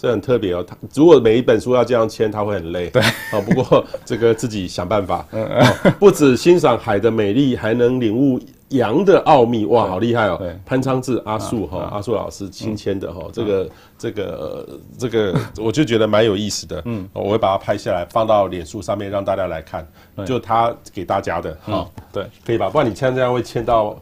[0.00, 2.88] 这很特别哦，他如果每一本书要这样签，他会很累。
[2.88, 5.26] 对，哦，不过这个自己想办法。
[5.32, 5.92] 嗯 嗯。
[5.98, 8.40] 不止欣赏海的美丽，还能领悟
[8.70, 9.66] 洋的奥秘。
[9.66, 10.40] 哇，好厉害哦！
[10.64, 16.80] 潘昌志阿树哈，阿树老师亲签的哈，这个这个这个，我就觉得蛮有意思的。
[16.86, 19.86] 嗯，我会把它拍下来，放到脸书上面让大家来看。
[20.26, 22.70] 就他给大家的哈，对，可以吧？
[22.70, 24.00] 不然你签这样会签到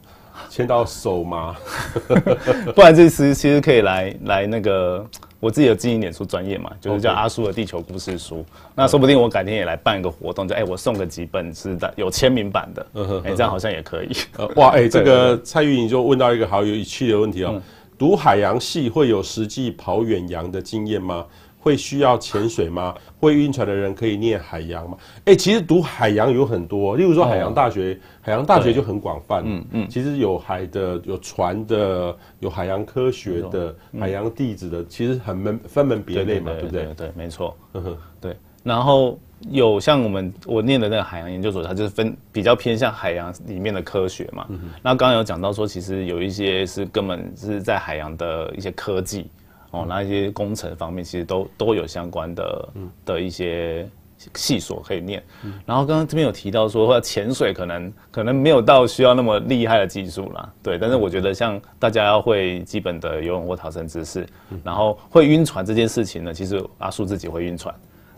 [0.48, 1.56] 签到手吗？
[2.74, 5.06] 不然这次其实可以来来那个。
[5.40, 8.44] 我自己有经营脸书专业嘛，就是叫阿叔的地球故事书。
[8.74, 12.86] 那说不定我改天也来办一个活动，就哎、欸，我送个几本是的有签名版的，
[13.24, 14.10] 哎、欸，这样好像也可以。
[14.56, 17.62] 哇，哎、欸，这个蔡玉莹就问到一个好有趣的问题哦、喔，嗯、
[17.96, 21.24] 读海洋系会有实际跑远洋的经验吗？
[21.68, 22.94] 会需要潜水吗？
[23.20, 24.96] 会晕船的人可以念海洋吗？
[25.26, 29.42] 哎、欸，其实读海洋有很多，例如说海洋大学，哦、海洋大学就很广泛。
[29.44, 36.84] 嗯嗯，其实有海的，有船的，有海洋科学的，嗯、海洋地质的，其实很门分门别类嘛，对不对？
[36.86, 37.54] 对，对，没错。
[38.18, 38.34] 对。
[38.64, 39.18] 然后
[39.50, 44.46] 有像我们我念的那个海洋研究所，它就是分比较偏向海洋里面的科学嘛。
[44.82, 49.26] 那刚刚有讲到说，其实有一些是根本是在海洋的一些科技。
[49.70, 52.68] 哦，那一些工程方面其实都都有相关的
[53.04, 53.86] 的一些
[54.34, 55.22] 细所可以念。
[55.66, 60.78] 然后刚刚这边有提到说，潜水可能可能没有到需要那么厉害的技术啦，对。
[60.78, 64.26] 但是我觉得像大家要会基本的游泳或逃生知识，
[64.64, 67.74] 然后会晕船这件事情呢，其实阿叔自己会晕船，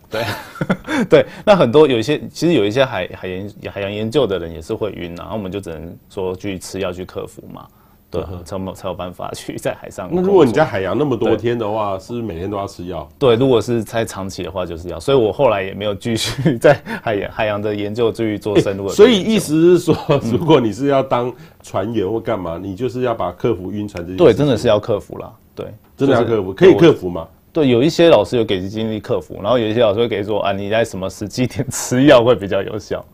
[0.09, 0.25] 对
[1.11, 1.27] 对。
[1.45, 7.67] 那很多有一些其实有一些海海研海洋研究的人也是会晕，然后我们就只能说去吃药去克服嘛。
[8.11, 10.09] 对， 才有才有办法去在海上。
[10.11, 13.09] 那如果你在海洋那么多天的话，是不是每天都要吃药？
[13.19, 14.99] 对，如果是在长期的话，就是要。
[14.99, 18.95] 所以我后来也没有继续在海洋海洋的研究继续做深入的。
[18.95, 21.33] 所以意思是说，如果你是要当
[21.63, 24.19] 船员或干嘛，你就是要把克服晕船这些。
[24.19, 25.33] 对，真的是要克服啦。
[25.55, 27.29] 对，真的要克服，可以克服吗？
[27.53, 33.05] 对，有一些老师有给经历克服，然后有一些老师会给说啊，你在什么时机点吃药会比较有效。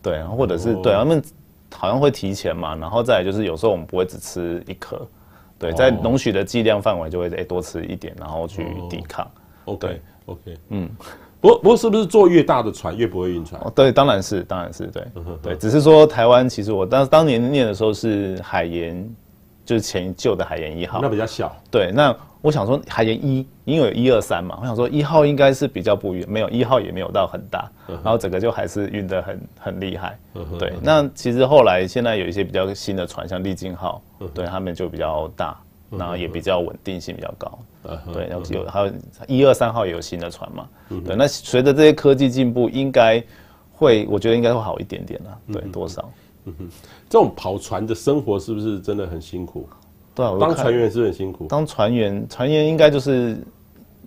[0.00, 1.22] 对，或者是对他们。
[1.76, 5.06] 好像会提前嘛，然后再来就是有时候我们不会只吃一颗，
[5.58, 9.30] 对，在容许的剂量范围就会诶多吃一点，然后去抵抗。
[9.66, 10.88] OK OK，嗯，
[11.40, 13.60] 不过不过是不是坐越大的船越不会晕船？
[13.74, 15.06] 对，当然是，当然是对，
[15.42, 19.08] 对，只是说台湾其实我当当年念的时候是海研，
[19.64, 21.54] 就是前旧的海研一号，那比较小。
[21.70, 22.16] 对，那。
[22.46, 30.16] 我想说海研一，因为有一二三嘛，我想说一号应该是比较不晕，没有一号也没有到很大，然后整个就还是晕得很很厉害。
[30.56, 34.00] 对，那其实后来现在有一些比较新的船，像利津号，
[34.32, 35.58] 对他们就比较大，
[35.90, 37.58] 然后也比较稳定性比较高。
[38.14, 38.92] 对，然后有还有
[39.26, 40.68] 一二三号也有新的船嘛。
[41.04, 43.20] 对，那随着这些科技进步，应该
[43.72, 45.38] 会，我觉得应该会好一点点了。
[45.52, 46.08] 对，多少？
[46.44, 46.68] 嗯哼，
[47.08, 49.68] 这种跑船的生活是不是真的很辛苦？
[50.16, 51.46] 对啊，当船员是很辛苦。
[51.46, 53.36] 当船员，船员应该就是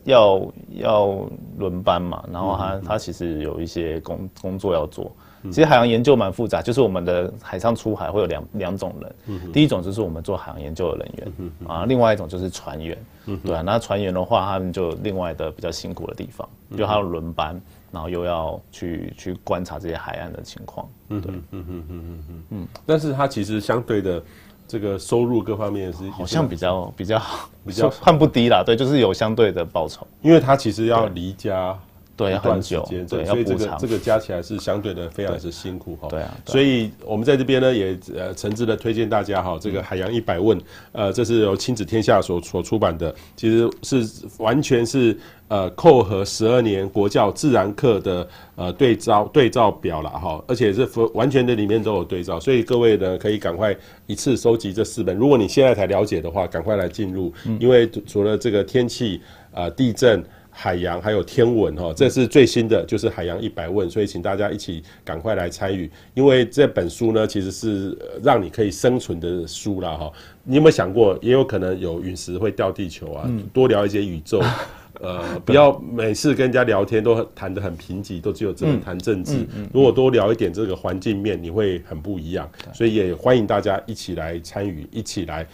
[0.06, 0.42] 要
[0.72, 1.16] 要
[1.58, 5.12] 轮班嘛，然后他、嗯、他其实有一些工工作要做。
[5.44, 12.98] 嗯、其实海洋研究蛮复杂，就是我们的海上出海会有两两种人，嗯、第一种就是我们做海洋研究的人员，嗯、啊，另外一种就是船员，
[13.28, 13.62] 嗯、对啊。
[13.62, 20.86] 那船员的话，他们就另外的比较辛苦的地方，就他要轮班，然后又要去去观察这些海岸的情况。
[21.08, 22.68] 对，嗯嗯嗯嗯嗯嗯嗯。
[22.86, 24.22] 但是他其实相对的。
[24.70, 28.62] 这个收入各方面是好像比较比较好，比较算不低啦。
[28.64, 31.76] 对，就是有相对的报酬，因为他其实要离家
[32.20, 36.10] 对一段时间，对，所以这个这个加起来是相对的非常是辛苦哈。
[36.10, 40.60] 对啊，所以我们在这边呢也呃诚挚的推荐大家哈，这个《海洋一百问》
[40.92, 44.06] 呃，这是由亲子天下所所出版的，其实是
[44.38, 45.18] 完全是。
[45.50, 55.18] 呃，扣合十二年国教自然课的呃对照对照表了哈，而且是完全的里面都有对照，所以各位呢可以赶快一次收集这四本。
[55.18, 59.20] 如果你现在才了解的话，赶快来进入，因为除了这个天气、
[59.52, 60.24] 呃地震、
[60.62, 70.12] 海洋还有天文哈，这是最新的，就是海洋一百问，所以请大家一起赶快来参与，因为这本书呢，其实是让你可以生存的书啦哈。
[70.44, 73.32] 你有没有想过，也有可能有陨石会掉地球啊？
[73.54, 74.42] 多聊一些宇宙，
[75.00, 79.48] 呃，不要每次跟人家聊天都谈得很贫瘠，都只有只能谈政治。
[79.74, 82.52] 如果多聊一点这个环境面，你会很不一样。
[82.74, 85.48] 所以也欢迎大家一起来参与，一起来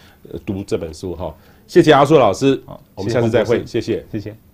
[0.44, 1.32] 读这本书哈。
[1.68, 2.60] 谢谢阿硕老师，
[2.96, 4.45] 我们下次再会，谢谢，谢谢。